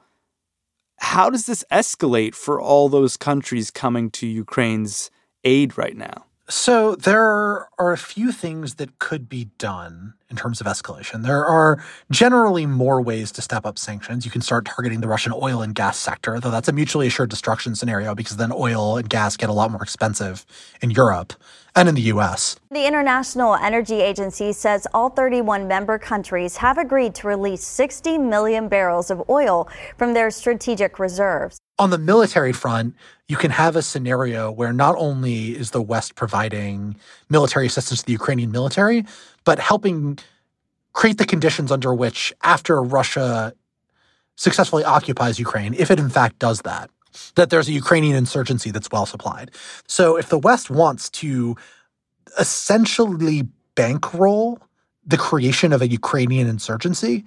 How 0.99 1.31
does 1.31 1.47
this 1.47 1.65
escalate 1.71 2.35
for 2.35 2.61
all 2.61 2.89
those 2.89 3.17
countries 3.17 3.71
coming 3.71 4.11
to 4.11 4.27
Ukraine's 4.27 5.09
aid 5.43 5.79
right 5.79 5.97
now? 5.97 6.25
So 6.49 6.95
there 6.95 7.67
are 7.77 7.91
a 7.93 7.97
few 7.97 8.31
things 8.31 8.75
that 8.75 8.97
could 8.97 9.29
be 9.29 9.49
done 9.59 10.15
in 10.31 10.35
terms 10.35 10.59
of 10.59 10.65
escalation. 10.65 11.21
There 11.21 11.45
are 11.45 11.83
generally 12.09 12.65
more 12.65 12.99
ways 13.03 13.31
to 13.33 13.43
step 13.43 13.67
up 13.67 13.77
sanctions. 13.77 14.25
You 14.25 14.31
can 14.31 14.41
start 14.41 14.65
targeting 14.65 14.99
the 15.01 15.07
Russian 15.07 15.31
oil 15.31 15.61
and 15.61 15.75
gas 15.75 15.99
sector, 15.99 16.39
though 16.39 16.49
that's 16.49 16.67
a 16.67 16.71
mutually 16.71 17.05
assured 17.05 17.29
destruction 17.29 17.75
scenario 17.75 18.15
because 18.15 18.37
then 18.37 18.51
oil 18.51 18.97
and 18.97 19.07
gas 19.07 19.37
get 19.37 19.49
a 19.49 19.53
lot 19.53 19.69
more 19.69 19.83
expensive 19.83 20.43
in 20.81 20.89
Europe 20.89 21.33
and 21.75 21.87
in 21.87 21.93
the 21.93 22.01
US. 22.13 22.55
The 22.71 22.87
International 22.87 23.53
Energy 23.53 24.01
Agency 24.01 24.51
says 24.51 24.87
all 24.91 25.09
31 25.09 25.67
member 25.67 25.99
countries 25.99 26.57
have 26.57 26.79
agreed 26.79 27.13
to 27.15 27.27
release 27.27 27.63
60 27.63 28.17
million 28.17 28.67
barrels 28.67 29.11
of 29.11 29.21
oil 29.29 29.69
from 29.97 30.15
their 30.15 30.31
strategic 30.31 30.97
reserves. 30.97 31.58
On 31.79 31.89
the 31.89 31.97
military 31.97 32.51
front, 32.51 32.93
you 33.27 33.37
can 33.37 33.51
have 33.51 33.75
a 33.75 33.81
scenario 33.81 34.51
where 34.51 34.73
not 34.73 34.95
only 34.97 35.57
is 35.57 35.71
the 35.71 35.81
West 35.81 36.15
providing 36.15 36.97
military 37.29 37.65
assistance 37.65 38.01
to 38.01 38.05
the 38.05 38.11
Ukrainian 38.11 38.51
military, 38.51 39.05
but 39.45 39.59
helping 39.59 40.19
create 40.93 41.17
the 41.17 41.25
conditions 41.25 41.71
under 41.71 41.93
which, 41.93 42.33
after 42.43 42.81
Russia 42.83 43.53
successfully 44.35 44.83
occupies 44.83 45.39
Ukraine, 45.39 45.73
if 45.73 45.89
it 45.89 45.99
in 45.99 46.09
fact 46.09 46.39
does 46.39 46.61
that, 46.61 46.89
that 47.35 47.49
there's 47.49 47.69
a 47.69 47.71
Ukrainian 47.71 48.15
insurgency 48.15 48.71
that's 48.71 48.91
well 48.91 49.05
supplied. 49.05 49.51
So 49.87 50.17
if 50.17 50.29
the 50.29 50.37
West 50.37 50.69
wants 50.69 51.09
to 51.21 51.55
essentially 52.37 53.47
bankroll 53.75 54.59
the 55.05 55.17
creation 55.17 55.73
of 55.73 55.81
a 55.81 55.87
Ukrainian 55.87 56.47
insurgency, 56.47 57.25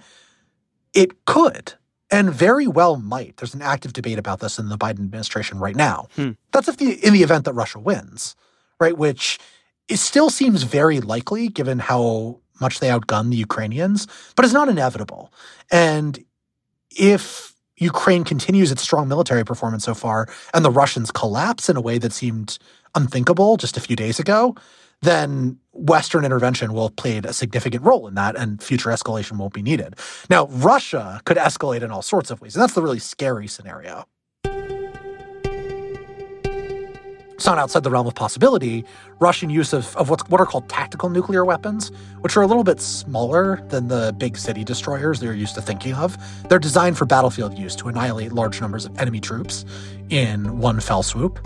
it 0.95 1.25
could 1.25 1.75
and 2.13 2.31
very 2.31 2.67
well 2.69 2.97
might. 2.97 3.39
There's 3.39 3.55
an 3.55 3.63
active 3.63 3.95
debate 3.95 4.19
about 4.19 4.41
this 4.41 4.59
in 4.59 4.69
the 4.69 4.79
Biden 4.79 5.01
administration 5.01 5.59
right 5.59 5.75
now. 5.75 6.09
Hmm. 6.15 6.33
That's 6.53 6.69
if 6.69 6.77
the 6.77 7.05
in 7.05 7.15
the 7.15 7.23
event 7.23 7.47
that 7.47 7.55
Russia 7.55 7.81
wins, 7.81 8.37
right? 8.79 8.97
Which 8.97 9.41
it 9.89 9.97
still 9.97 10.31
seems 10.31 10.63
very 10.63 11.01
likely 11.01 11.49
given 11.49 11.81
how 11.81 12.41
much 12.61 12.79
they 12.79 12.89
outgun 12.89 13.31
the 13.31 13.37
Ukrainians, 13.37 14.07
but 14.37 14.45
it's 14.45 14.55
not 14.55 14.69
inevitable. 14.69 15.33
And 15.73 16.25
if 16.91 17.55
Ukraine 17.77 18.23
continues 18.23 18.71
its 18.71 18.83
strong 18.83 19.09
military 19.09 19.45
performance 19.45 19.85
so 19.85 19.95
far 19.95 20.29
and 20.55 20.65
the 20.65 20.71
Russians 20.71 21.11
collapse 21.11 21.69
in 21.69 21.77
a 21.77 21.81
way 21.81 21.99
that 21.99 22.13
seemed 22.13 22.59
unthinkable 22.95 23.57
just 23.57 23.77
a 23.77 23.81
few 23.81 23.97
days 23.97 24.21
ago, 24.21 24.55
then 25.03 25.59
Western 25.73 26.25
intervention 26.25 26.73
will 26.73 26.89
have 26.89 26.97
played 26.97 27.27
a 27.27 27.33
significant 27.33 27.85
role 27.85 28.07
in 28.07 28.15
that 28.15 28.37
and 28.37 28.63
future 28.63 28.91
escalation 28.91 29.37
won't 29.37 29.53
be 29.53 29.63
needed. 29.63 29.97
Now, 30.31 30.47
Russia 30.47 31.21
could 31.25 31.37
escalate 31.37 31.83
in 31.83 31.91
all 31.91 32.03
sorts 32.03 32.31
of 32.31 32.41
ways, 32.41 32.55
and 32.55 32.63
that's 32.63 32.75
the 32.75 32.83
really 32.83 32.99
scary 32.99 33.49
scenario. 33.49 34.07
It's 37.43 37.47
not 37.49 37.59
outside 37.59 37.83
the 37.83 37.91
realm 37.91 38.07
of 38.07 38.15
possibility. 38.15 38.85
Russian 39.19 39.51
use 39.51 39.73
of, 39.73 39.97
of 39.97 40.09
what's, 40.09 40.23
what 40.29 40.41
are 40.41 40.47
called 40.47 40.69
tactical 40.69 41.09
nuclear 41.09 41.45
weapons, 41.45 41.91
which 42.21 42.37
are 42.37 42.43
a 42.43 42.47
little 42.47 42.63
bit 42.63 42.81
smaller 42.81 43.61
than 43.69 43.89
the 43.89 44.15
big 44.17 44.37
city 44.37 44.63
destroyers 44.63 45.19
they're 45.19 45.35
used 45.35 45.57
to 45.57 45.63
thinking 45.63 45.95
of. 45.95 46.17
They're 46.49 46.61
designed 46.61 46.97
for 46.99 47.05
battlefield 47.05 47.59
use 47.59 47.75
to 47.77 47.89
annihilate 47.89 48.31
large 48.31 48.61
numbers 48.61 48.85
of 48.85 48.97
enemy 48.97 49.19
troops 49.19 49.65
in 50.09 50.61
one 50.61 50.79
fell 50.79 51.03
swoop. 51.03 51.45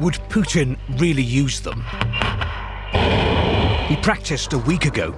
Would 0.00 0.14
Putin 0.28 0.76
really 0.98 1.22
use 1.22 1.60
them? 1.60 1.82
He 3.88 3.96
practiced 3.96 4.52
a 4.52 4.58
week 4.58 4.84
ago, 4.84 5.14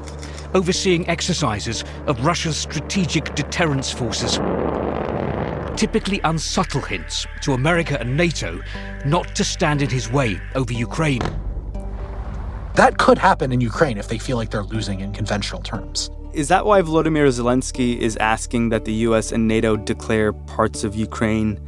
overseeing 0.54 1.08
exercises 1.08 1.84
of 2.06 2.24
Russia's 2.24 2.56
strategic 2.56 3.34
deterrence 3.34 3.90
forces. 3.90 4.38
Typically 5.76 6.20
unsubtle 6.22 6.82
hints 6.82 7.26
to 7.40 7.54
America 7.54 7.98
and 8.00 8.16
NATO 8.16 8.60
not 9.04 9.34
to 9.34 9.44
stand 9.44 9.82
in 9.82 9.90
his 9.90 10.10
way 10.10 10.40
over 10.54 10.72
Ukraine. 10.72 11.22
That 12.74 12.96
could 12.98 13.18
happen 13.18 13.52
in 13.52 13.60
Ukraine 13.60 13.98
if 13.98 14.06
they 14.06 14.18
feel 14.18 14.36
like 14.36 14.50
they're 14.50 14.62
losing 14.62 15.00
in 15.00 15.12
conventional 15.12 15.62
terms. 15.62 16.10
Is 16.32 16.48
that 16.48 16.64
why 16.64 16.80
Volodymyr 16.80 17.26
Zelensky 17.28 17.98
is 17.98 18.16
asking 18.18 18.70
that 18.70 18.84
the 18.84 18.94
US 19.08 19.32
and 19.32 19.46
NATO 19.48 19.76
declare 19.76 20.32
parts 20.32 20.84
of 20.84 20.94
Ukraine 20.94 21.60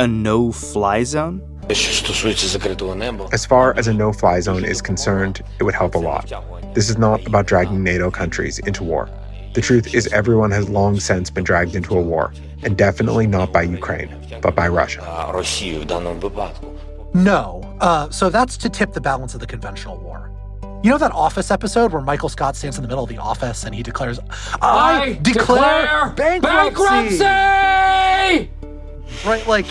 a 0.00 0.08
no 0.08 0.50
fly 0.50 1.04
zone? 1.04 1.42
As 1.68 3.46
far 3.46 3.76
as 3.76 3.86
a 3.86 3.92
no 3.92 4.12
fly 4.14 4.40
zone 4.40 4.64
is 4.64 4.80
concerned, 4.80 5.42
it 5.58 5.62
would 5.64 5.74
help 5.74 5.94
a 5.94 5.98
lot. 5.98 6.32
This 6.74 6.88
is 6.88 6.96
not 6.96 7.24
about 7.26 7.46
dragging 7.46 7.84
NATO 7.84 8.10
countries 8.10 8.58
into 8.60 8.82
war. 8.82 9.10
The 9.52 9.60
truth 9.60 9.94
is, 9.94 10.06
everyone 10.08 10.52
has 10.52 10.70
long 10.70 11.00
since 11.00 11.28
been 11.28 11.44
dragged 11.44 11.76
into 11.76 11.98
a 11.98 12.00
war, 12.00 12.32
and 12.62 12.78
definitely 12.78 13.26
not 13.26 13.52
by 13.52 13.62
Ukraine, 13.62 14.08
but 14.40 14.54
by 14.54 14.68
Russia. 14.68 15.02
No. 17.12 17.76
Uh, 17.80 18.08
so 18.08 18.30
that's 18.30 18.56
to 18.56 18.70
tip 18.70 18.94
the 18.94 19.00
balance 19.02 19.34
of 19.34 19.40
the 19.40 19.46
conventional 19.46 19.98
war. 19.98 20.30
You 20.82 20.90
know 20.90 20.98
that 20.98 21.12
Office 21.12 21.50
episode 21.50 21.92
where 21.92 22.00
Michael 22.00 22.30
Scott 22.30 22.56
stands 22.56 22.78
in 22.78 22.82
the 22.82 22.88
middle 22.88 23.04
of 23.04 23.10
the 23.10 23.18
office 23.18 23.64
and 23.64 23.74
he 23.74 23.82
declares, 23.82 24.18
I, 24.62 25.02
I 25.02 25.18
declare, 25.20 26.14
declare 26.14 26.40
bankruptcy! 26.40 27.18
bankruptcy! 27.18 28.50
Right? 29.26 29.46
Like, 29.46 29.66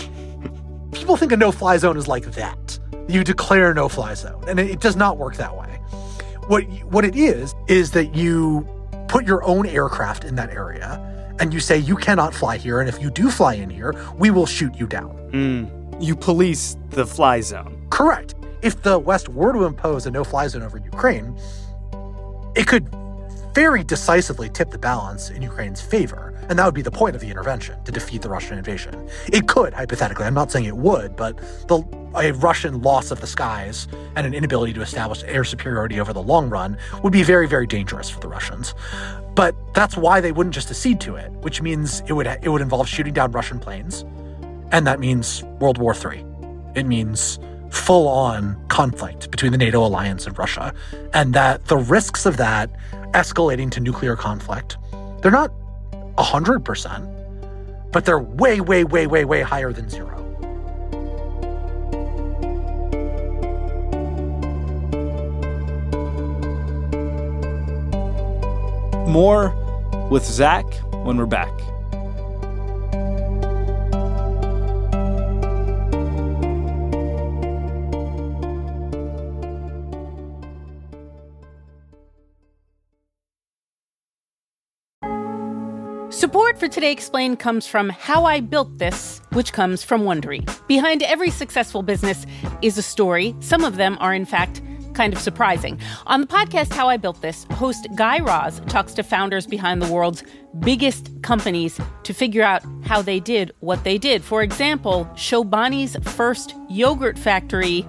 people 0.92 1.16
think 1.16 1.32
a 1.32 1.36
no 1.36 1.52
fly 1.52 1.76
zone 1.76 1.96
is 1.96 2.08
like 2.08 2.24
that. 2.32 2.78
You 3.08 3.24
declare 3.24 3.70
a 3.70 3.74
no 3.74 3.88
fly 3.88 4.14
zone, 4.14 4.44
and 4.46 4.60
it, 4.60 4.70
it 4.70 4.80
does 4.80 4.96
not 4.96 5.18
work 5.18 5.36
that 5.36 5.56
way. 5.56 5.80
What, 6.46 6.64
what 6.84 7.04
it 7.04 7.16
is, 7.16 7.54
is 7.68 7.92
that 7.92 8.14
you 8.14 8.66
put 9.08 9.26
your 9.26 9.42
own 9.44 9.66
aircraft 9.66 10.24
in 10.24 10.36
that 10.36 10.50
area 10.50 11.06
and 11.40 11.54
you 11.54 11.60
say, 11.60 11.78
you 11.78 11.96
cannot 11.96 12.34
fly 12.34 12.56
here, 12.56 12.80
and 12.80 12.88
if 12.88 13.00
you 13.00 13.10
do 13.10 13.30
fly 13.30 13.54
in 13.54 13.70
here, 13.70 13.94
we 14.18 14.30
will 14.30 14.46
shoot 14.46 14.74
you 14.76 14.86
down. 14.86 15.16
Mm. 15.32 16.02
You 16.02 16.14
police 16.14 16.76
the 16.90 17.06
fly 17.06 17.40
zone. 17.40 17.86
Correct. 17.90 18.34
If 18.62 18.82
the 18.82 18.98
West 18.98 19.28
were 19.28 19.52
to 19.52 19.64
impose 19.64 20.06
a 20.06 20.10
no 20.10 20.22
fly 20.22 20.48
zone 20.48 20.62
over 20.62 20.76
Ukraine, 20.78 21.34
it 22.54 22.66
could 22.66 22.90
very 23.54 23.82
decisively 23.84 24.48
tip 24.48 24.70
the 24.70 24.78
balance 24.78 25.30
in 25.30 25.42
Ukraine's 25.42 25.80
favor. 25.80 26.34
And 26.48 26.58
that 26.58 26.64
would 26.64 26.74
be 26.74 26.82
the 26.82 26.90
point 26.90 27.14
of 27.14 27.20
the 27.20 27.30
intervention 27.30 27.82
to 27.84 27.92
defeat 27.92 28.22
the 28.22 28.28
Russian 28.28 28.58
invasion. 28.58 29.08
It 29.32 29.46
could, 29.46 29.72
hypothetically. 29.72 30.24
I'm 30.24 30.34
not 30.34 30.50
saying 30.50 30.64
it 30.64 30.76
would, 30.76 31.14
but 31.14 31.36
the, 31.68 31.82
a 32.14 32.32
Russian 32.32 32.82
loss 32.82 33.10
of 33.10 33.20
the 33.20 33.26
skies 33.26 33.86
and 34.16 34.26
an 34.26 34.34
inability 34.34 34.72
to 34.72 34.82
establish 34.82 35.22
air 35.24 35.44
superiority 35.44 36.00
over 36.00 36.12
the 36.12 36.22
long 36.22 36.50
run 36.50 36.76
would 37.02 37.12
be 37.12 37.22
very, 37.22 37.46
very 37.46 37.66
dangerous 37.66 38.10
for 38.10 38.18
the 38.20 38.28
Russians. 38.28 38.74
But 39.34 39.54
that's 39.74 39.96
why 39.96 40.20
they 40.20 40.32
wouldn't 40.32 40.54
just 40.54 40.70
accede 40.70 41.00
to 41.02 41.16
it, 41.16 41.30
which 41.42 41.62
means 41.62 42.02
it 42.06 42.12
would 42.12 42.26
it 42.26 42.48
would 42.48 42.62
involve 42.62 42.88
shooting 42.88 43.14
down 43.14 43.30
Russian 43.32 43.60
planes, 43.60 44.04
and 44.72 44.86
that 44.86 44.98
means 44.98 45.42
World 45.60 45.78
War 45.78 45.94
III. 45.94 46.24
It 46.74 46.84
means 46.84 47.38
full 47.70 48.08
on 48.08 48.60
conflict 48.68 49.30
between 49.30 49.52
the 49.52 49.58
NATO 49.58 49.84
alliance 49.84 50.26
and 50.26 50.36
Russia, 50.36 50.74
and 51.14 51.32
that 51.34 51.66
the 51.66 51.76
risks 51.76 52.26
of 52.26 52.36
that 52.38 52.70
escalating 53.12 53.70
to 53.72 53.80
nuclear 53.80 54.16
conflict, 54.16 54.78
they're 55.20 55.30
not 55.30 55.52
100%, 56.16 57.92
but 57.92 58.04
they're 58.04 58.18
way, 58.18 58.60
way, 58.60 58.84
way, 58.84 59.06
way, 59.06 59.24
way 59.24 59.42
higher 59.42 59.72
than 59.72 59.88
zero. 59.88 60.16
More 69.06 69.54
with 70.10 70.24
Zack 70.24 70.72
when 71.04 71.16
we're 71.16 71.26
back. 71.26 71.50
For 86.60 86.68
Today 86.68 86.92
Explained 86.92 87.38
comes 87.38 87.66
from 87.66 87.88
How 87.88 88.26
I 88.26 88.40
Built 88.40 88.76
This, 88.76 89.22
which 89.32 89.54
comes 89.54 89.82
from 89.82 90.02
Wondery. 90.02 90.46
Behind 90.68 91.02
every 91.02 91.30
successful 91.30 91.82
business 91.82 92.26
is 92.60 92.76
a 92.76 92.82
story. 92.82 93.34
Some 93.40 93.64
of 93.64 93.76
them 93.76 93.96
are, 93.98 94.12
in 94.12 94.26
fact, 94.26 94.60
kind 94.92 95.14
of 95.14 95.18
surprising. 95.18 95.80
On 96.06 96.20
the 96.20 96.26
podcast 96.26 96.74
How 96.74 96.86
I 96.86 96.98
Built 96.98 97.22
This, 97.22 97.44
host 97.52 97.88
Guy 97.94 98.18
Raz 98.18 98.60
talks 98.66 98.92
to 98.92 99.02
founders 99.02 99.46
behind 99.46 99.80
the 99.80 99.90
world's 99.90 100.22
biggest 100.58 101.10
companies 101.22 101.80
to 102.02 102.12
figure 102.12 102.42
out 102.42 102.62
how 102.84 103.00
they 103.00 103.20
did 103.20 103.52
what 103.60 103.82
they 103.82 103.96
did. 103.96 104.22
For 104.22 104.42
example, 104.42 105.08
Chobani's 105.14 105.96
first 106.14 106.54
yogurt 106.68 107.18
factory, 107.18 107.86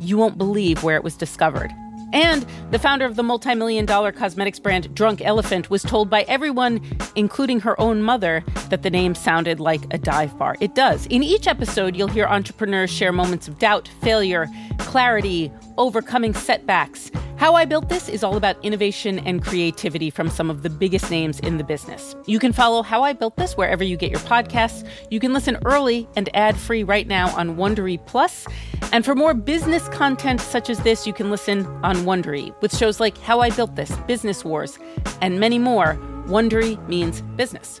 you 0.00 0.18
won't 0.18 0.38
believe 0.38 0.82
where 0.82 0.96
it 0.96 1.04
was 1.04 1.16
discovered. 1.16 1.70
And 2.12 2.46
the 2.70 2.78
founder 2.78 3.04
of 3.04 3.16
the 3.16 3.22
multi 3.22 3.54
million 3.54 3.86
dollar 3.86 4.12
cosmetics 4.12 4.58
brand 4.58 4.94
Drunk 4.94 5.20
Elephant 5.22 5.70
was 5.70 5.82
told 5.82 6.08
by 6.08 6.22
everyone, 6.22 6.80
including 7.16 7.60
her 7.60 7.78
own 7.80 8.02
mother, 8.02 8.44
that 8.70 8.82
the 8.82 8.90
name 8.90 9.14
sounded 9.14 9.60
like 9.60 9.82
a 9.92 9.98
dive 9.98 10.36
bar. 10.38 10.56
It 10.60 10.74
does. 10.74 11.06
In 11.06 11.22
each 11.22 11.46
episode, 11.46 11.96
you'll 11.96 12.08
hear 12.08 12.26
entrepreneurs 12.26 12.90
share 12.90 13.12
moments 13.12 13.48
of 13.48 13.58
doubt, 13.58 13.88
failure, 14.00 14.48
clarity, 14.78 15.52
overcoming 15.76 16.34
setbacks. 16.34 17.10
How 17.38 17.54
I 17.54 17.66
Built 17.66 17.88
This 17.88 18.08
is 18.08 18.24
all 18.24 18.36
about 18.36 18.56
innovation 18.64 19.20
and 19.20 19.40
creativity 19.40 20.10
from 20.10 20.28
some 20.28 20.50
of 20.50 20.64
the 20.64 20.68
biggest 20.68 21.08
names 21.08 21.38
in 21.38 21.56
the 21.56 21.62
business. 21.62 22.16
You 22.26 22.40
can 22.40 22.52
follow 22.52 22.82
How 22.82 23.04
I 23.04 23.12
Built 23.12 23.36
This 23.36 23.56
wherever 23.56 23.84
you 23.84 23.96
get 23.96 24.10
your 24.10 24.18
podcasts. 24.20 24.84
You 25.08 25.20
can 25.20 25.32
listen 25.32 25.56
early 25.64 26.08
and 26.16 26.28
ad 26.34 26.56
free 26.56 26.82
right 26.82 27.06
now 27.06 27.28
on 27.36 27.56
Wondery 27.56 28.04
Plus. 28.06 28.44
And 28.92 29.04
for 29.04 29.14
more 29.14 29.34
business 29.34 29.88
content 29.90 30.40
such 30.40 30.68
as 30.68 30.80
this, 30.80 31.06
you 31.06 31.12
can 31.12 31.30
listen 31.30 31.64
on 31.84 31.98
Wondery 31.98 32.60
with 32.60 32.76
shows 32.76 32.98
like 32.98 33.16
How 33.18 33.38
I 33.38 33.50
Built 33.50 33.76
This, 33.76 33.92
Business 34.08 34.44
Wars, 34.44 34.76
and 35.20 35.38
many 35.38 35.60
more. 35.60 35.94
Wondery 36.26 36.76
means 36.88 37.22
business. 37.36 37.80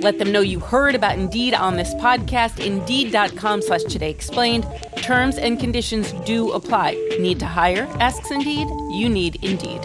Let 0.00 0.18
them 0.18 0.32
know 0.32 0.40
you 0.40 0.60
heard 0.60 0.94
about 0.94 1.18
Indeed 1.18 1.52
on 1.52 1.76
this 1.76 1.92
podcast. 1.94 2.64
Indeed.com 2.64 3.60
slash 3.60 3.82
Today 3.82 4.10
Explained. 4.10 4.66
Terms 4.96 5.36
and 5.36 5.60
conditions 5.60 6.12
do 6.24 6.52
apply. 6.52 6.92
Need 7.20 7.38
to 7.40 7.46
hire? 7.46 7.86
Asks 8.00 8.30
Indeed. 8.30 8.66
You 8.92 9.10
need 9.10 9.36
Indeed. 9.44 9.80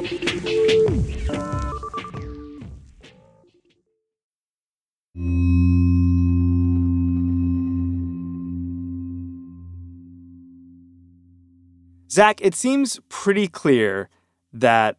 Zack, 12.10 12.39
it 12.39 12.55
seems 12.55 13.01
pretty 13.10 13.50
clear 13.50 14.07
that 14.53 14.95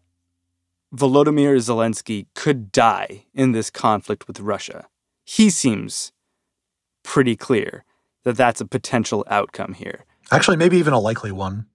Volodymyr 0.94 1.56
Zelensky 1.56 2.26
could 2.34 2.70
die 2.70 3.24
in 3.32 3.52
this 3.52 3.70
conflict 3.70 4.28
with 4.28 4.40
Russia. 4.40 4.86
He 5.28 5.50
seems 5.50 6.12
pretty 7.02 7.34
clear 7.34 7.84
that 8.22 8.36
that's 8.36 8.60
a 8.60 8.64
potential 8.64 9.24
outcome 9.28 9.74
here. 9.74 10.04
Actually, 10.30 10.56
maybe 10.56 10.78
even 10.78 10.92
a 10.92 11.00
likely 11.00 11.32
one, 11.32 11.66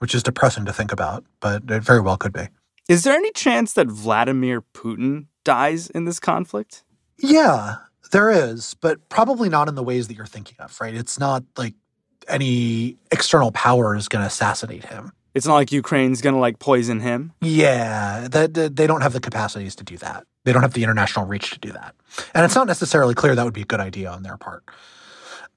which 0.00 0.12
is 0.12 0.24
depressing 0.24 0.64
to 0.64 0.72
think 0.72 0.92
about, 0.92 1.24
but 1.38 1.62
it 1.70 1.84
very 1.84 2.00
well 2.00 2.16
could 2.16 2.32
be. 2.32 2.48
Is 2.88 3.04
there 3.04 3.14
any 3.14 3.30
chance 3.30 3.72
that 3.74 3.86
Vladimir 3.86 4.60
Putin 4.74 5.26
dies 5.44 5.88
in 5.88 6.04
this 6.04 6.18
conflict? 6.18 6.82
Yeah, 7.16 7.76
there 8.10 8.28
is, 8.28 8.74
but 8.74 9.08
probably 9.08 9.48
not 9.48 9.68
in 9.68 9.76
the 9.76 9.82
ways 9.84 10.08
that 10.08 10.16
you're 10.16 10.26
thinking 10.26 10.56
of, 10.58 10.78
right? 10.80 10.94
It's 10.94 11.18
not 11.18 11.44
like 11.56 11.74
any 12.26 12.96
external 13.12 13.52
power 13.52 13.94
is 13.94 14.08
going 14.08 14.22
to 14.22 14.26
assassinate 14.26 14.86
him. 14.86 15.12
It's 15.34 15.46
not 15.46 15.54
like 15.54 15.72
Ukraine's 15.72 16.20
going 16.20 16.34
to 16.34 16.40
like 16.40 16.58
poison 16.58 17.00
him. 17.00 17.32
Yeah, 17.40 18.28
that, 18.30 18.54
they 18.54 18.86
don't 18.86 19.00
have 19.00 19.12
the 19.12 19.20
capacities 19.20 19.74
to 19.76 19.84
do 19.84 19.96
that. 19.98 20.26
They 20.44 20.52
don't 20.52 20.62
have 20.62 20.74
the 20.74 20.84
international 20.84 21.26
reach 21.26 21.50
to 21.50 21.58
do 21.58 21.72
that. 21.72 21.94
And 22.34 22.44
it's 22.44 22.54
not 22.54 22.66
necessarily 22.66 23.14
clear 23.14 23.34
that 23.34 23.44
would 23.44 23.54
be 23.54 23.62
a 23.62 23.66
good 23.66 23.80
idea 23.80 24.10
on 24.10 24.22
their 24.22 24.36
part. 24.36 24.62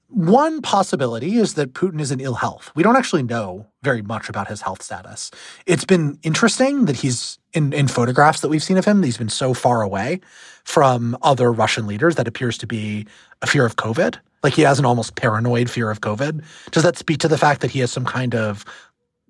One 0.08 0.62
possibility 0.62 1.36
is 1.36 1.54
that 1.54 1.74
Putin 1.74 2.00
is 2.00 2.10
in 2.10 2.18
ill 2.18 2.36
health. 2.36 2.72
We 2.74 2.82
don't 2.82 2.96
actually 2.96 3.22
know 3.22 3.66
very 3.82 4.00
much 4.00 4.30
about 4.30 4.48
his 4.48 4.62
health 4.62 4.82
status. 4.82 5.30
It's 5.66 5.84
been 5.84 6.18
interesting 6.22 6.86
that 6.86 6.96
he's 6.96 7.38
in, 7.52 7.74
in 7.74 7.88
photographs 7.88 8.40
that 8.40 8.48
we've 8.48 8.62
seen 8.62 8.78
of 8.78 8.86
him, 8.86 9.02
he's 9.02 9.18
been 9.18 9.28
so 9.28 9.52
far 9.52 9.82
away 9.82 10.20
from 10.64 11.16
other 11.20 11.52
Russian 11.52 11.86
leaders 11.86 12.16
that 12.16 12.26
appears 12.26 12.56
to 12.58 12.66
be 12.66 13.06
a 13.42 13.46
fear 13.46 13.66
of 13.66 13.76
COVID. 13.76 14.16
Like 14.42 14.54
he 14.54 14.62
has 14.62 14.78
an 14.78 14.86
almost 14.86 15.14
paranoid 15.14 15.68
fear 15.68 15.90
of 15.90 16.00
COVID. 16.00 16.42
Does 16.70 16.84
that 16.84 16.96
speak 16.96 17.18
to 17.18 17.28
the 17.28 17.38
fact 17.38 17.60
that 17.60 17.70
he 17.70 17.80
has 17.80 17.92
some 17.92 18.04
kind 18.04 18.34
of, 18.34 18.64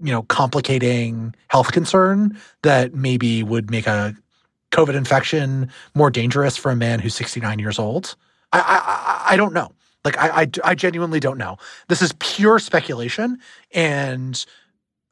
you 0.01 0.13
know, 0.13 0.23
complicating 0.23 1.35
health 1.49 1.73
concern 1.73 2.39
that 2.63 2.95
maybe 2.95 3.43
would 3.43 3.71
make 3.71 3.87
a 3.87 4.15
COVID 4.71 4.95
infection 4.95 5.71
more 5.95 6.11
dangerous 6.11 6.57
for 6.57 6.71
a 6.71 6.77
man 6.77 7.01
who's 7.01 7.15
69 7.15 7.59
years 7.59 7.79
old? 7.79 8.17
I, 8.53 8.61
I, 8.61 9.33
I 9.35 9.37
don't 9.37 9.53
know. 9.53 9.73
Like, 10.05 10.17
I, 10.19 10.43
I, 10.43 10.51
I 10.65 10.75
genuinely 10.75 11.21
don't 11.21 11.39
know. 11.39 11.57
This 11.89 12.03
is 12.03 12.15
pure 12.21 12.59
speculation, 12.59 13.39
and 13.73 14.45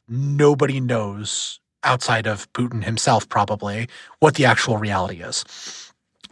nobody 0.08 0.80
knows 0.80 1.60
outside 1.82 2.26
of 2.26 2.50
Putin 2.52 2.84
himself, 2.84 3.28
probably, 3.28 3.88
what 4.20 4.34
the 4.34 4.44
actual 4.44 4.78
reality 4.78 5.22
is. 5.22 5.85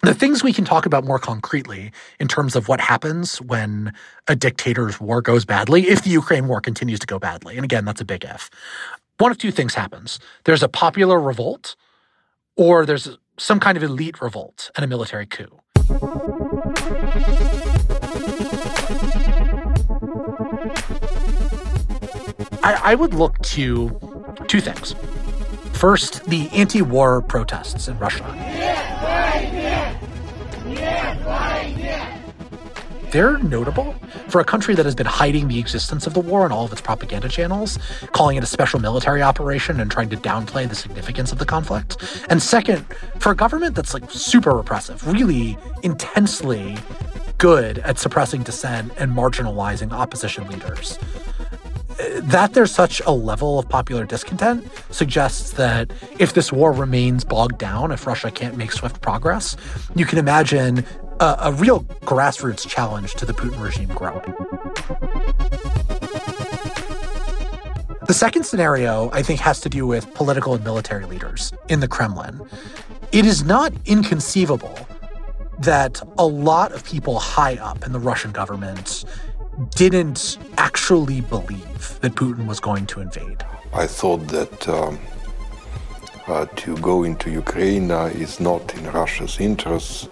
The 0.05 0.13
things 0.13 0.45
we 0.45 0.53
can 0.53 0.67
talk 0.67 0.85
about 0.85 1.05
more 1.05 1.19
concretely 1.19 1.91
in 2.21 2.29
terms 2.29 2.55
of 2.55 2.69
what 2.69 2.79
happens 2.79 3.41
when 3.41 3.91
a 4.29 4.37
dictator's 4.37 5.01
war 5.01 5.23
goes 5.23 5.47
badly, 5.47 5.89
if 5.89 6.03
the 6.03 6.11
Ukraine 6.11 6.47
war 6.47 6.61
continues 6.61 6.99
to 7.01 7.07
go 7.07 7.19
badly, 7.19 7.57
and 7.57 7.65
again, 7.65 7.87
that's 7.87 8.03
a 8.03 8.05
big 8.05 8.23
if, 8.23 8.51
one 9.17 9.31
of 9.31 9.39
two 9.39 9.51
things 9.51 9.75
happens. 9.75 10.21
There's 10.45 10.63
a 10.63 10.69
popular 10.69 11.19
revolt, 11.19 11.75
or 12.55 12.85
there's 12.85 13.17
some 13.39 13.59
kind 13.59 13.79
of 13.79 13.83
elite 13.83 14.21
revolt 14.21 14.71
and 14.77 14.85
a 14.85 14.87
military 14.87 15.25
coup. 15.25 15.61
I, 22.63 22.79
I 22.83 22.95
would 22.95 23.15
look 23.15 23.41
to 23.41 23.99
two 24.49 24.61
things. 24.61 24.95
First, 25.73 26.25
the 26.27 26.51
anti 26.51 26.83
war 26.83 27.23
protests 27.23 27.89
in 27.89 27.99
Russia. 27.99 28.94
They're 33.15 33.39
notable 33.39 33.95
for 34.27 34.41
a 34.41 34.45
country 34.45 34.75
that 34.75 34.85
has 34.85 34.97
been 34.97 35.07
hiding 35.07 35.47
the 35.47 35.61
existence 35.61 36.09
of 36.09 36.15
the 36.15 36.21
war 36.21 36.45
on 36.45 36.51
all 36.51 36.65
of 36.65 36.73
its 36.73 36.81
propaganda 36.81 37.29
channels, 37.29 37.79
calling 38.11 38.37
it 38.37 38.43
a 38.43 38.47
special 38.47 38.81
military 38.81 39.23
operation 39.23 39.79
and 39.79 39.89
trying 39.89 40.09
to 40.09 40.17
downplay 40.17 40.69
the 40.69 40.75
significance 40.75 41.31
of 41.31 41.39
the 41.39 41.47
conflict. 41.47 41.97
And 42.29 42.43
second, 42.43 42.85
for 43.21 43.31
a 43.31 43.37
government 43.37 43.77
that's 43.77 43.95
like 43.95 44.11
super 44.11 44.51
repressive, 44.51 45.07
really 45.07 45.57
intensely 45.85 46.77
good 47.39 47.79
at 47.79 48.01
suppressing 48.01 48.43
dissent 48.43 48.93
and 48.99 49.13
marginalizing 49.13 49.93
opposition 49.93 50.49
leaders 50.49 50.99
that 51.99 52.55
there's 52.55 52.73
such 52.73 53.01
a 53.07 53.11
level 53.11 53.59
of 53.59 53.69
popular 53.69 54.05
discontent 54.05 54.67
suggests 54.91 55.53
that 55.53 55.91
if 56.19 56.35
this 56.35 56.53
war 56.53 56.73
remains 56.73 57.25
bogged 57.25 57.59
down, 57.59 57.93
if 57.93 58.07
Russia 58.07 58.31
can't 58.31 58.57
make 58.57 58.73
swift 58.73 59.01
progress, 59.01 59.57
you 59.95 60.05
can 60.05 60.19
imagine 60.19 60.85
a, 61.21 61.37
a 61.43 61.53
real 61.53 61.85
grassroots 62.03 62.67
challenge 62.67 63.15
to 63.15 63.27
the 63.27 63.33
Putin 63.33 63.63
regime 63.63 63.89
growing. 63.89 64.35
The 68.07 68.15
second 68.15 68.45
scenario, 68.45 69.11
I 69.13 69.23
think, 69.23 69.41
has 69.41 69.61
to 69.61 69.69
do 69.69 69.87
with 69.87 70.13
political 70.15 70.55
and 70.55 70.63
military 70.63 71.07
leaders 71.07 71.55
in 71.69 71.81
the 71.81 71.89
Kremlin. 71.89 72.41
It 73.13 73.25
is 73.25 73.45
not 73.45 73.73
inconceivable 73.87 74.77
that 75.61 76.03
a 76.19 76.27
lot 76.27 76.73
of 76.73 76.85
people 76.85 77.19
high 77.19 77.57
up 77.57 77.87
in 77.87 77.93
the 77.93 77.99
Russian 77.99 78.33
government 78.33 79.05
didn't 79.75 80.39
actually 80.59 81.21
believe 81.21 81.99
that 82.01 82.15
Putin 82.15 82.47
was 82.47 82.61
going 82.61 82.87
to 82.87 83.01
invade. 83.01 83.45
I 83.73 83.87
thought 83.87 84.29
that 84.29 84.69
um, 84.69 84.99
uh, 86.27 86.47
to 86.57 86.77
go 86.79 87.05
into 87.05 87.31
Ukraine 87.31 87.91
uh, 87.91 88.05
is 88.15 88.41
not 88.41 88.75
in 88.75 88.85
Russia's 88.91 89.41
interests, 89.41 90.09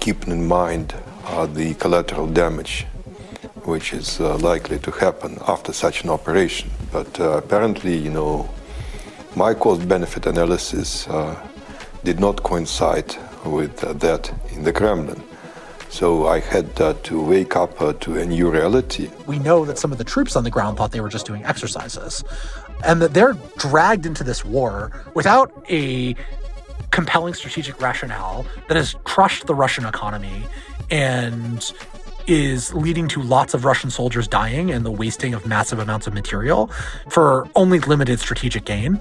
keeping 0.00 0.32
in 0.32 0.46
mind 0.46 0.94
uh, 1.26 1.46
the 1.46 1.74
collateral 1.74 2.26
damage 2.26 2.86
which 3.64 3.92
is 3.92 4.18
uh, 4.20 4.34
likely 4.38 4.78
to 4.78 4.90
happen 4.90 5.36
after 5.46 5.74
such 5.74 6.02
an 6.02 6.08
operation. 6.08 6.70
But 6.90 7.20
uh, 7.20 7.32
apparently, 7.32 7.94
you 7.98 8.08
know, 8.08 8.48
my 9.36 9.52
cost 9.52 9.86
benefit 9.86 10.24
analysis 10.24 11.06
did 12.02 12.18
not 12.18 12.42
coincide 12.42 13.14
with 13.44 13.76
that 14.00 14.32
in 14.52 14.62
the 14.62 14.72
Kremlin. 14.72 15.22
So 15.90 16.26
I 16.26 16.40
had 16.40 16.80
uh, 16.80 16.94
to 17.04 17.22
wake 17.22 17.56
up 17.56 17.80
uh, 17.80 17.94
to 17.94 18.18
a 18.18 18.26
new 18.26 18.50
reality. 18.50 19.10
We 19.26 19.38
know 19.38 19.64
that 19.64 19.78
some 19.78 19.90
of 19.90 19.98
the 19.98 20.04
troops 20.04 20.36
on 20.36 20.44
the 20.44 20.50
ground 20.50 20.76
thought 20.76 20.92
they 20.92 21.00
were 21.00 21.08
just 21.08 21.26
doing 21.26 21.44
exercises, 21.44 22.22
and 22.84 23.00
that 23.02 23.14
they're 23.14 23.36
dragged 23.56 24.06
into 24.06 24.22
this 24.22 24.44
war 24.44 24.92
without 25.14 25.50
a 25.70 26.14
compelling 26.90 27.34
strategic 27.34 27.80
rationale 27.80 28.46
that 28.68 28.76
has 28.76 28.94
crushed 29.04 29.46
the 29.46 29.54
Russian 29.54 29.86
economy 29.86 30.44
and 30.90 31.72
is 32.26 32.74
leading 32.74 33.08
to 33.08 33.22
lots 33.22 33.54
of 33.54 33.64
Russian 33.64 33.90
soldiers 33.90 34.28
dying 34.28 34.70
and 34.70 34.84
the 34.84 34.90
wasting 34.90 35.32
of 35.32 35.46
massive 35.46 35.78
amounts 35.78 36.06
of 36.06 36.12
material 36.12 36.66
for 37.08 37.48
only 37.56 37.78
limited 37.80 38.20
strategic 38.20 38.64
gain. 38.64 39.00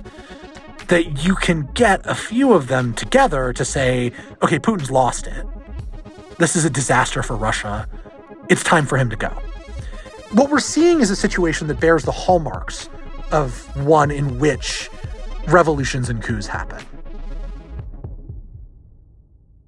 That 0.88 1.26
you 1.26 1.36
can 1.36 1.68
get 1.74 2.06
a 2.06 2.16
few 2.16 2.54
of 2.54 2.70
them 2.70 2.94
together 2.94 3.52
to 3.52 3.66
say, 3.66 4.14
okay, 4.42 4.58
Putin's 4.58 4.90
lost 4.90 5.28
it 5.28 5.46
this 6.38 6.56
is 6.56 6.66
a 6.66 6.70
disaster 6.70 7.24
for 7.24 7.36
Russia. 7.36 7.88
It's 8.50 8.64
time 8.64 8.86
for 8.86 8.98
him 8.98 9.10
to 9.10 9.16
go. 9.16 9.30
What 10.32 10.50
we're 10.50 10.60
seeing 10.60 11.00
is 11.02 11.10
a 11.10 11.16
situation 11.16 11.68
that 11.68 11.80
bears 11.80 12.04
the 12.04 12.12
hallmarks 12.12 12.90
of 13.32 13.76
one 13.86 14.12
in 14.12 14.40
which 14.40 14.90
revolutions 15.48 16.10
and 16.10 16.22
coups 16.22 16.48
happen. 16.48 16.84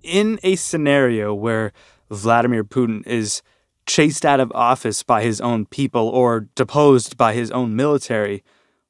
In 0.03 0.39
a 0.43 0.55
scenario 0.55 1.33
where 1.33 1.71
Vladimir 2.09 2.63
Putin 2.63 3.05
is 3.05 3.41
chased 3.85 4.25
out 4.25 4.39
of 4.39 4.51
office 4.53 5.03
by 5.03 5.23
his 5.23 5.41
own 5.41 5.65
people 5.65 6.07
or 6.07 6.41
deposed 6.55 7.17
by 7.17 7.33
his 7.33 7.51
own 7.51 7.75
military, 7.75 8.43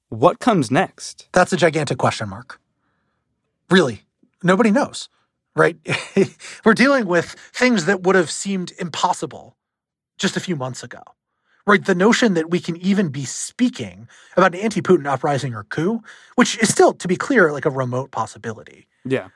what 0.09 0.39
comes 0.39 0.71
next? 0.71 1.27
That's 1.31 1.53
a 1.53 1.57
gigantic 1.57 1.97
question 1.97 2.29
mark. 2.29 2.59
Really, 3.69 4.03
nobody 4.43 4.71
knows, 4.71 5.07
right? 5.55 5.77
We're 6.65 6.73
dealing 6.73 7.05
with 7.05 7.35
things 7.53 7.85
that 7.85 8.03
would 8.03 8.15
have 8.15 8.31
seemed 8.31 8.73
impossible 8.79 9.57
just 10.17 10.37
a 10.37 10.39
few 10.39 10.55
months 10.55 10.83
ago. 10.83 11.01
Right, 11.67 11.85
the 11.85 11.93
notion 11.93 12.33
that 12.33 12.49
we 12.49 12.59
can 12.59 12.77
even 12.77 13.09
be 13.09 13.25
speaking 13.25 14.07
about 14.35 14.55
an 14.55 14.61
anti-Putin 14.61 15.05
uprising 15.05 15.53
or 15.53 15.65
coup, 15.65 16.01
which 16.33 16.57
is 16.63 16.69
still, 16.69 16.93
to 16.93 17.07
be 17.07 17.15
clear, 17.15 17.51
like 17.51 17.65
a 17.65 17.69
remote 17.69 18.09
possibility. 18.09 18.87
Yeah, 19.05 19.27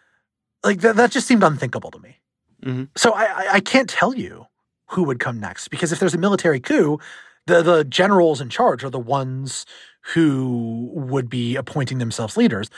like 0.63 0.81
that, 0.81 0.95
that 0.95 1.11
just 1.11 1.27
seemed 1.27 1.43
unthinkable 1.43 1.91
to 1.91 1.99
me. 1.99 2.19
Mm-hmm. 2.65 2.83
So 2.95 3.11
I, 3.11 3.23
I, 3.23 3.47
I 3.53 3.59
can't 3.59 3.89
tell 3.89 4.15
you 4.15 4.47
who 4.89 5.03
would 5.03 5.19
come 5.19 5.39
next 5.39 5.67
because 5.67 5.91
if 5.91 5.99
there's 5.99 6.13
a 6.13 6.17
military 6.17 6.59
coup, 6.59 6.99
the 7.45 7.61
the 7.61 7.83
generals 7.83 8.41
in 8.41 8.49
charge 8.49 8.83
are 8.83 8.89
the 8.89 8.99
ones 8.99 9.65
who 10.13 10.89
would 10.93 11.29
be 11.29 11.55
appointing 11.55 11.97
themselves 11.97 12.37
leaders. 12.37 12.69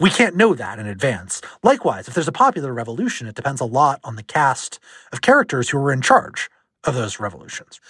We 0.00 0.10
can't 0.10 0.36
know 0.36 0.54
that 0.54 0.78
in 0.78 0.86
advance. 0.86 1.40
Likewise, 1.62 2.08
if 2.08 2.14
there's 2.14 2.28
a 2.28 2.32
popular 2.32 2.72
revolution, 2.72 3.26
it 3.26 3.34
depends 3.34 3.60
a 3.60 3.64
lot 3.64 4.00
on 4.04 4.16
the 4.16 4.22
cast 4.22 4.78
of 5.12 5.20
characters 5.20 5.68
who 5.68 5.78
are 5.78 5.92
in 5.92 6.02
charge 6.02 6.48
of 6.84 6.94
those 6.94 7.18
revolutions. 7.18 7.80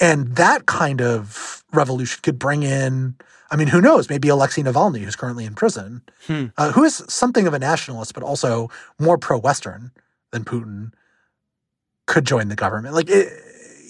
And 0.00 0.36
that 0.36 0.66
kind 0.66 1.00
of 1.02 1.64
revolution 1.72 2.20
could 2.22 2.38
bring 2.38 2.62
in, 2.62 3.16
I 3.50 3.56
mean, 3.56 3.68
who 3.68 3.80
knows, 3.80 4.08
maybe 4.08 4.28
Alexei 4.28 4.62
Navalny, 4.62 5.00
who's 5.00 5.16
currently 5.16 5.44
in 5.44 5.54
prison, 5.54 6.02
Hmm. 6.26 6.46
uh, 6.56 6.72
who 6.72 6.84
is 6.84 7.02
something 7.08 7.46
of 7.46 7.54
a 7.54 7.58
nationalist, 7.58 8.14
but 8.14 8.22
also 8.22 8.70
more 8.98 9.18
pro 9.18 9.38
Western 9.38 9.90
than 10.32 10.44
Putin, 10.44 10.92
could 12.06 12.24
join 12.24 12.48
the 12.48 12.56
government. 12.56 12.94
Like, 12.94 13.10
it, 13.10 13.32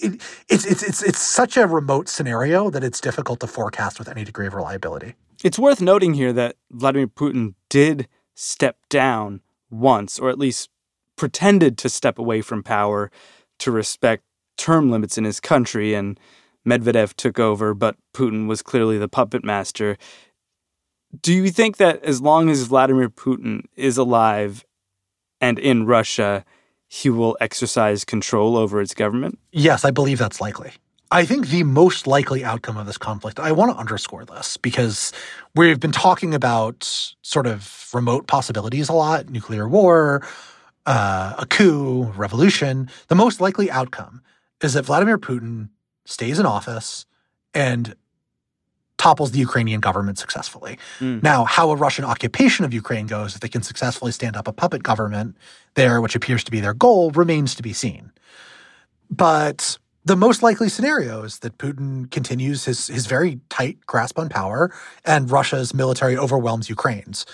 it, 0.01 0.21
it's, 0.49 0.65
it's, 0.65 0.83
it's, 0.83 1.03
it's 1.03 1.19
such 1.21 1.55
a 1.57 1.67
remote 1.67 2.09
scenario 2.09 2.69
that 2.69 2.83
it's 2.83 2.99
difficult 2.99 3.39
to 3.41 3.47
forecast 3.47 3.99
with 3.99 4.09
any 4.09 4.23
degree 4.23 4.47
of 4.47 4.53
reliability. 4.53 5.15
It's 5.41 5.59
worth 5.59 5.79
noting 5.79 6.15
here 6.15 6.33
that 6.33 6.57
Vladimir 6.69 7.07
Putin 7.07 7.53
did 7.69 8.09
step 8.35 8.77
down 8.89 9.41
once, 9.69 10.19
or 10.19 10.29
at 10.29 10.37
least 10.37 10.69
pretended 11.15 11.77
to 11.77 11.89
step 11.89 12.19
away 12.19 12.41
from 12.41 12.61
power 12.61 13.09
to 13.59 13.71
respect 13.71 14.23
term 14.57 14.91
limits 14.91 15.17
in 15.17 15.23
his 15.23 15.39
country, 15.39 15.93
and 15.93 16.19
Medvedev 16.67 17.13
took 17.13 17.39
over, 17.39 17.73
but 17.73 17.95
Putin 18.13 18.47
was 18.47 18.61
clearly 18.61 18.97
the 18.97 19.07
puppet 19.07 19.43
master. 19.43 19.97
Do 21.21 21.33
you 21.33 21.49
think 21.49 21.77
that 21.77 22.03
as 22.03 22.21
long 22.21 22.49
as 22.49 22.63
Vladimir 22.63 23.09
Putin 23.09 23.63
is 23.77 23.97
alive 23.97 24.65
and 25.39 25.57
in 25.57 25.85
Russia, 25.85 26.43
he 26.87 27.09
will 27.09 27.37
exercise 27.39 28.03
control 28.03 28.57
over 28.57 28.81
its 28.81 28.93
government? 28.93 29.39
Yes, 29.53 29.85
I 29.85 29.91
believe 29.91 30.19
that's 30.19 30.41
likely. 30.41 30.73
I 31.11 31.25
think 31.25 31.47
the 31.47 31.63
most 31.63 32.05
likely 32.05 32.43
outcome 32.43 32.77
of 32.77 32.85
this 32.85 32.97
conflict, 32.97 33.39
I 33.39 33.51
want 33.51 33.71
to 33.71 33.77
underscore 33.77 34.25
this 34.25 34.57
because 34.57 35.11
we've 35.55 35.79
been 35.79 35.91
talking 35.91 36.35
about 36.35 36.83
sort 37.23 37.47
of 37.47 37.89
remote 37.93 38.27
possibilities 38.27 38.89
a 38.89 38.93
lot 38.93 39.29
nuclear 39.29 39.67
war, 39.67 40.25
uh, 40.85 41.33
a 41.39 41.45
coup, 41.47 42.03
revolution. 42.15 42.89
The 43.07 43.15
most 43.15 43.41
likely 43.41 43.71
outcome 43.71 44.21
is 44.61 44.73
that 44.73 44.85
Vladimir 44.85 45.17
Putin 45.17 45.69
stays 46.05 46.37
in 46.37 46.45
office 46.45 47.07
and 47.55 47.95
topples 48.97 49.31
the 49.31 49.39
Ukrainian 49.39 49.79
government 49.79 50.19
successfully. 50.19 50.77
Mm. 50.99 51.23
Now, 51.23 51.45
how 51.45 51.71
a 51.71 51.75
Russian 51.75 52.05
occupation 52.05 52.65
of 52.65 52.73
Ukraine 52.73 53.07
goes, 53.07 53.33
if 53.33 53.41
they 53.41 53.47
can 53.47 53.63
successfully 53.63 54.11
stand 54.11 54.35
up 54.35 54.47
a 54.47 54.53
puppet 54.53 54.83
government 54.83 55.37
there, 55.73 56.01
which 56.01 56.15
appears 56.15 56.43
to 56.43 56.51
be 56.51 56.59
their 56.59 56.73
goal, 56.73 57.09
remains 57.11 57.55
to 57.55 57.63
be 57.63 57.73
seen. 57.73 58.11
But 59.09 59.77
the 60.09 60.15
most 60.15 60.41
likely 60.41 60.69
scenario 60.69 61.21
is 61.21 61.37
that 61.39 61.59
Putin 61.59 62.09
continues 62.09 62.65
his, 62.65 62.87
his 62.87 63.05
very 63.05 63.39
tight 63.49 63.77
grasp 63.85 64.17
on 64.17 64.27
power 64.27 64.73
and 65.05 65.29
Russia's 65.29 65.71
military 65.71 66.17
overwhelms 66.17 66.67
Ukraine's. 66.67 67.27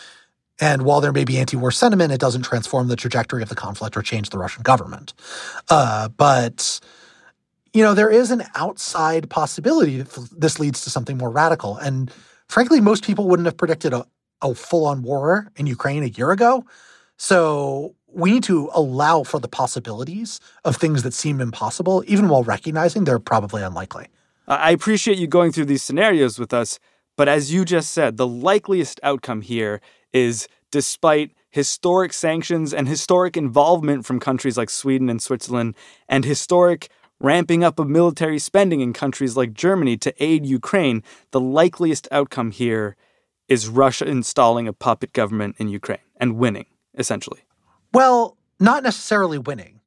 And 0.60 0.82
while 0.82 1.00
there 1.00 1.14
may 1.14 1.24
be 1.24 1.38
anti 1.38 1.56
war 1.56 1.72
sentiment, 1.72 2.12
it 2.12 2.20
doesn't 2.20 2.42
transform 2.42 2.90
the 2.90 2.98
trajectory 2.98 3.42
of 3.42 3.48
the 3.48 3.56
conflict 3.56 3.96
or 3.96 4.02
change 4.02 4.30
the 4.30 4.38
Russian 4.38 4.62
government. 4.64 5.14
Uh, 5.70 6.10
but, 6.10 6.82
you 7.74 7.82
know, 7.82 7.94
there 7.94 8.10
is 8.10 8.30
an 8.32 8.44
outside 8.56 9.30
possibility 9.30 10.04
this 10.36 10.60
leads 10.60 10.82
to 10.82 10.90
something 10.90 11.18
more 11.18 11.30
radical. 11.30 11.78
And 11.78 12.12
frankly, 12.50 12.82
most 12.82 13.06
people 13.06 13.26
wouldn't 13.30 13.46
have 13.46 13.56
predicted 13.56 13.94
a, 13.94 14.06
a 14.42 14.54
full 14.54 14.86
on 14.86 15.02
war 15.02 15.50
in 15.56 15.66
Ukraine 15.66 16.04
a 16.04 16.08
year 16.08 16.32
ago. 16.32 16.66
So 17.16 17.96
we 18.15 18.32
need 18.32 18.43
to 18.43 18.69
allow 18.73 19.23
for 19.23 19.39
the 19.39 19.47
possibilities 19.47 20.39
of 20.63 20.78
things 20.78 21.04
that 21.04 21.13
seem 21.13 21.41
impossible, 21.41 22.04
even 22.08 22.30
while 22.30 22.43
recognizing 22.43 23.04
they're 23.04 23.19
probably 23.19 23.62
unlikely. 23.62 24.08
I 24.47 24.71
appreciate 24.71 25.17
you 25.17 25.28
going 25.28 25.51
through 25.51 25.65
these 25.65 25.84
scenarios 25.84 26.39
with 26.39 26.54
us, 26.54 26.80
but 27.17 27.28
as 27.28 27.51
you 27.54 27.65
just 27.65 27.91
said, 27.91 28.15
the 28.15 28.28
likeliest 28.28 29.01
outcome 29.04 29.41
here 29.41 29.82
is 30.13 30.47
despite 30.71 31.32
historic 31.49 32.13
sanctions 32.13 32.73
and 32.73 32.88
historic 32.88 33.36
involvement 33.36 34.06
from 34.06 34.19
countries 34.19 34.58
like 34.58 34.69
Sweden 34.69 35.10
and 35.10 35.21
Switzerland, 35.21 35.75
and 36.08 36.23
historic 36.23 36.89
ramping 37.19 37.63
up 37.63 37.80
of 37.80 37.89
military 37.89 38.39
spending 38.39 38.82
in 38.82 38.93
countries 38.93 39.36
like 39.36 39.54
Germany 39.54 39.97
to 39.97 40.23
aid 40.23 40.45
Ukraine, 40.45 41.04
the 41.32 41.39
likeliest 41.39 42.08
outcome 42.12 42.51
here 42.51 42.95
is 43.47 43.67
Russia 43.67 44.06
installing 44.06 44.67
a 44.67 44.73
puppet 44.73 45.12
government 45.12 45.56
in 45.60 45.69
Ukraine 45.69 45.99
and 46.17 46.38
winning, 46.38 46.65
essentially. 46.97 47.45
Well, 47.96 48.38
not 48.60 48.84
necessarily 48.84 49.38
winning, 49.38 49.80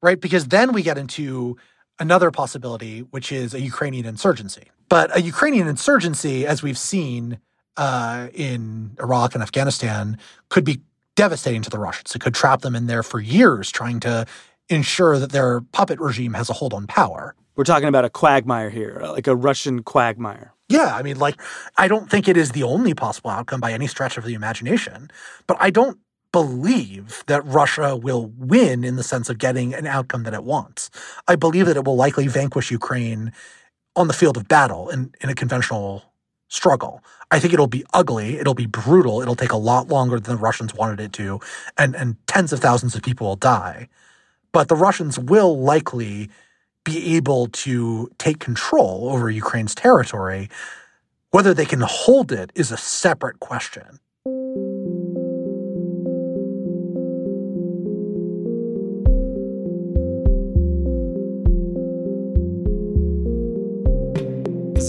right? 0.00 0.18
Because 0.18 0.48
then 0.48 0.72
we 0.72 0.82
get 0.82 0.96
into 0.96 1.58
another 1.98 2.30
possibility, 2.30 3.00
which 3.00 3.30
is 3.30 3.52
a 3.52 3.60
Ukrainian 3.60 4.06
insurgency. 4.06 4.70
But 4.88 5.14
a 5.14 5.20
Ukrainian 5.20 5.68
insurgency, 5.68 6.46
as 6.46 6.62
we've 6.62 6.78
seen 6.78 7.38
uh, 7.76 8.28
in 8.32 8.96
Iraq 8.98 9.34
and 9.34 9.42
Afghanistan, 9.42 10.16
could 10.48 10.64
be 10.64 10.80
devastating 11.16 11.60
to 11.60 11.68
the 11.68 11.78
Russians. 11.78 12.14
It 12.14 12.22
could 12.22 12.34
trap 12.34 12.62
them 12.62 12.74
in 12.74 12.86
there 12.86 13.02
for 13.02 13.20
years, 13.20 13.70
trying 13.70 14.00
to 14.00 14.24
ensure 14.70 15.18
that 15.18 15.32
their 15.32 15.60
puppet 15.60 16.00
regime 16.00 16.32
has 16.32 16.48
a 16.48 16.54
hold 16.54 16.72
on 16.72 16.86
power. 16.86 17.34
We're 17.56 17.64
talking 17.64 17.88
about 17.88 18.06
a 18.06 18.10
quagmire 18.10 18.70
here, 18.70 19.02
like 19.02 19.26
a 19.26 19.36
Russian 19.36 19.82
quagmire. 19.82 20.54
Yeah, 20.70 20.96
I 20.96 21.02
mean, 21.02 21.18
like, 21.18 21.38
I 21.76 21.88
don't 21.88 22.08
think 22.08 22.26
it 22.26 22.38
is 22.38 22.52
the 22.52 22.62
only 22.62 22.94
possible 22.94 23.28
outcome 23.28 23.60
by 23.60 23.72
any 23.72 23.86
stretch 23.86 24.16
of 24.16 24.24
the 24.24 24.32
imagination, 24.32 25.10
but 25.46 25.58
I 25.60 25.68
don't 25.68 25.98
believe 26.32 27.24
that 27.26 27.44
Russia 27.44 27.96
will 27.96 28.32
win 28.36 28.84
in 28.84 28.96
the 28.96 29.02
sense 29.02 29.28
of 29.28 29.38
getting 29.38 29.74
an 29.74 29.86
outcome 29.86 30.22
that 30.24 30.34
it 30.34 30.44
wants. 30.44 30.90
I 31.26 31.36
believe 31.36 31.66
that 31.66 31.76
it 31.76 31.84
will 31.84 31.96
likely 31.96 32.28
vanquish 32.28 32.70
Ukraine 32.70 33.32
on 33.96 34.06
the 34.08 34.14
field 34.14 34.36
of 34.36 34.48
battle 34.48 34.88
in, 34.88 35.12
in 35.20 35.28
a 35.28 35.34
conventional 35.34 36.04
struggle. 36.48 37.02
I 37.30 37.38
think 37.38 37.52
it'll 37.52 37.66
be 37.66 37.84
ugly, 37.92 38.38
it'll 38.38 38.54
be 38.54 38.66
brutal, 38.66 39.22
it'll 39.22 39.36
take 39.36 39.52
a 39.52 39.56
lot 39.56 39.88
longer 39.88 40.18
than 40.18 40.36
the 40.36 40.40
Russians 40.40 40.74
wanted 40.74 41.00
it 41.00 41.12
to, 41.14 41.40
and, 41.78 41.94
and 41.94 42.16
tens 42.26 42.52
of 42.52 42.60
thousands 42.60 42.94
of 42.94 43.02
people 43.02 43.28
will 43.28 43.36
die. 43.36 43.88
But 44.52 44.68
the 44.68 44.76
Russians 44.76 45.18
will 45.18 45.58
likely 45.58 46.28
be 46.84 47.16
able 47.16 47.46
to 47.48 48.10
take 48.18 48.40
control 48.40 49.10
over 49.10 49.30
Ukraine's 49.30 49.74
territory. 49.74 50.48
Whether 51.30 51.54
they 51.54 51.66
can 51.66 51.82
hold 51.82 52.32
it 52.32 52.50
is 52.54 52.72
a 52.72 52.76
separate 52.76 53.38
question. 53.38 54.00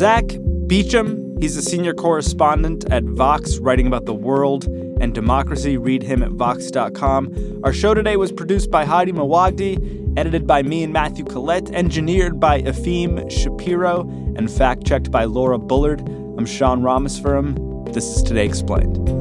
Zack 0.01 0.29
Beauchamp, 0.65 1.43
he's 1.43 1.55
a 1.57 1.61
senior 1.61 1.93
correspondent 1.93 2.91
at 2.91 3.03
Vox, 3.03 3.59
writing 3.59 3.85
about 3.85 4.05
the 4.05 4.15
world 4.15 4.65
and 4.99 5.13
democracy. 5.13 5.77
Read 5.77 6.01
him 6.01 6.23
at 6.23 6.31
Vox.com. 6.31 7.61
Our 7.63 7.71
show 7.71 7.93
today 7.93 8.17
was 8.17 8.31
produced 8.31 8.71
by 8.71 8.83
Haddi 8.83 9.11
Mawagdi, 9.11 10.17
edited 10.17 10.47
by 10.47 10.63
me 10.63 10.83
and 10.83 10.91
Matthew 10.91 11.23
Collette, 11.23 11.69
engineered 11.69 12.39
by 12.39 12.63
Efim 12.63 13.29
Shapiro, 13.29 14.09
and 14.35 14.49
fact 14.49 14.87
checked 14.87 15.11
by 15.11 15.25
Laura 15.25 15.59
Bullard. 15.59 15.99
I'm 15.99 16.47
Sean 16.47 16.81
Rameswaram. 16.81 17.93
This 17.93 18.05
is 18.05 18.23
Today 18.23 18.47
Explained. 18.47 19.20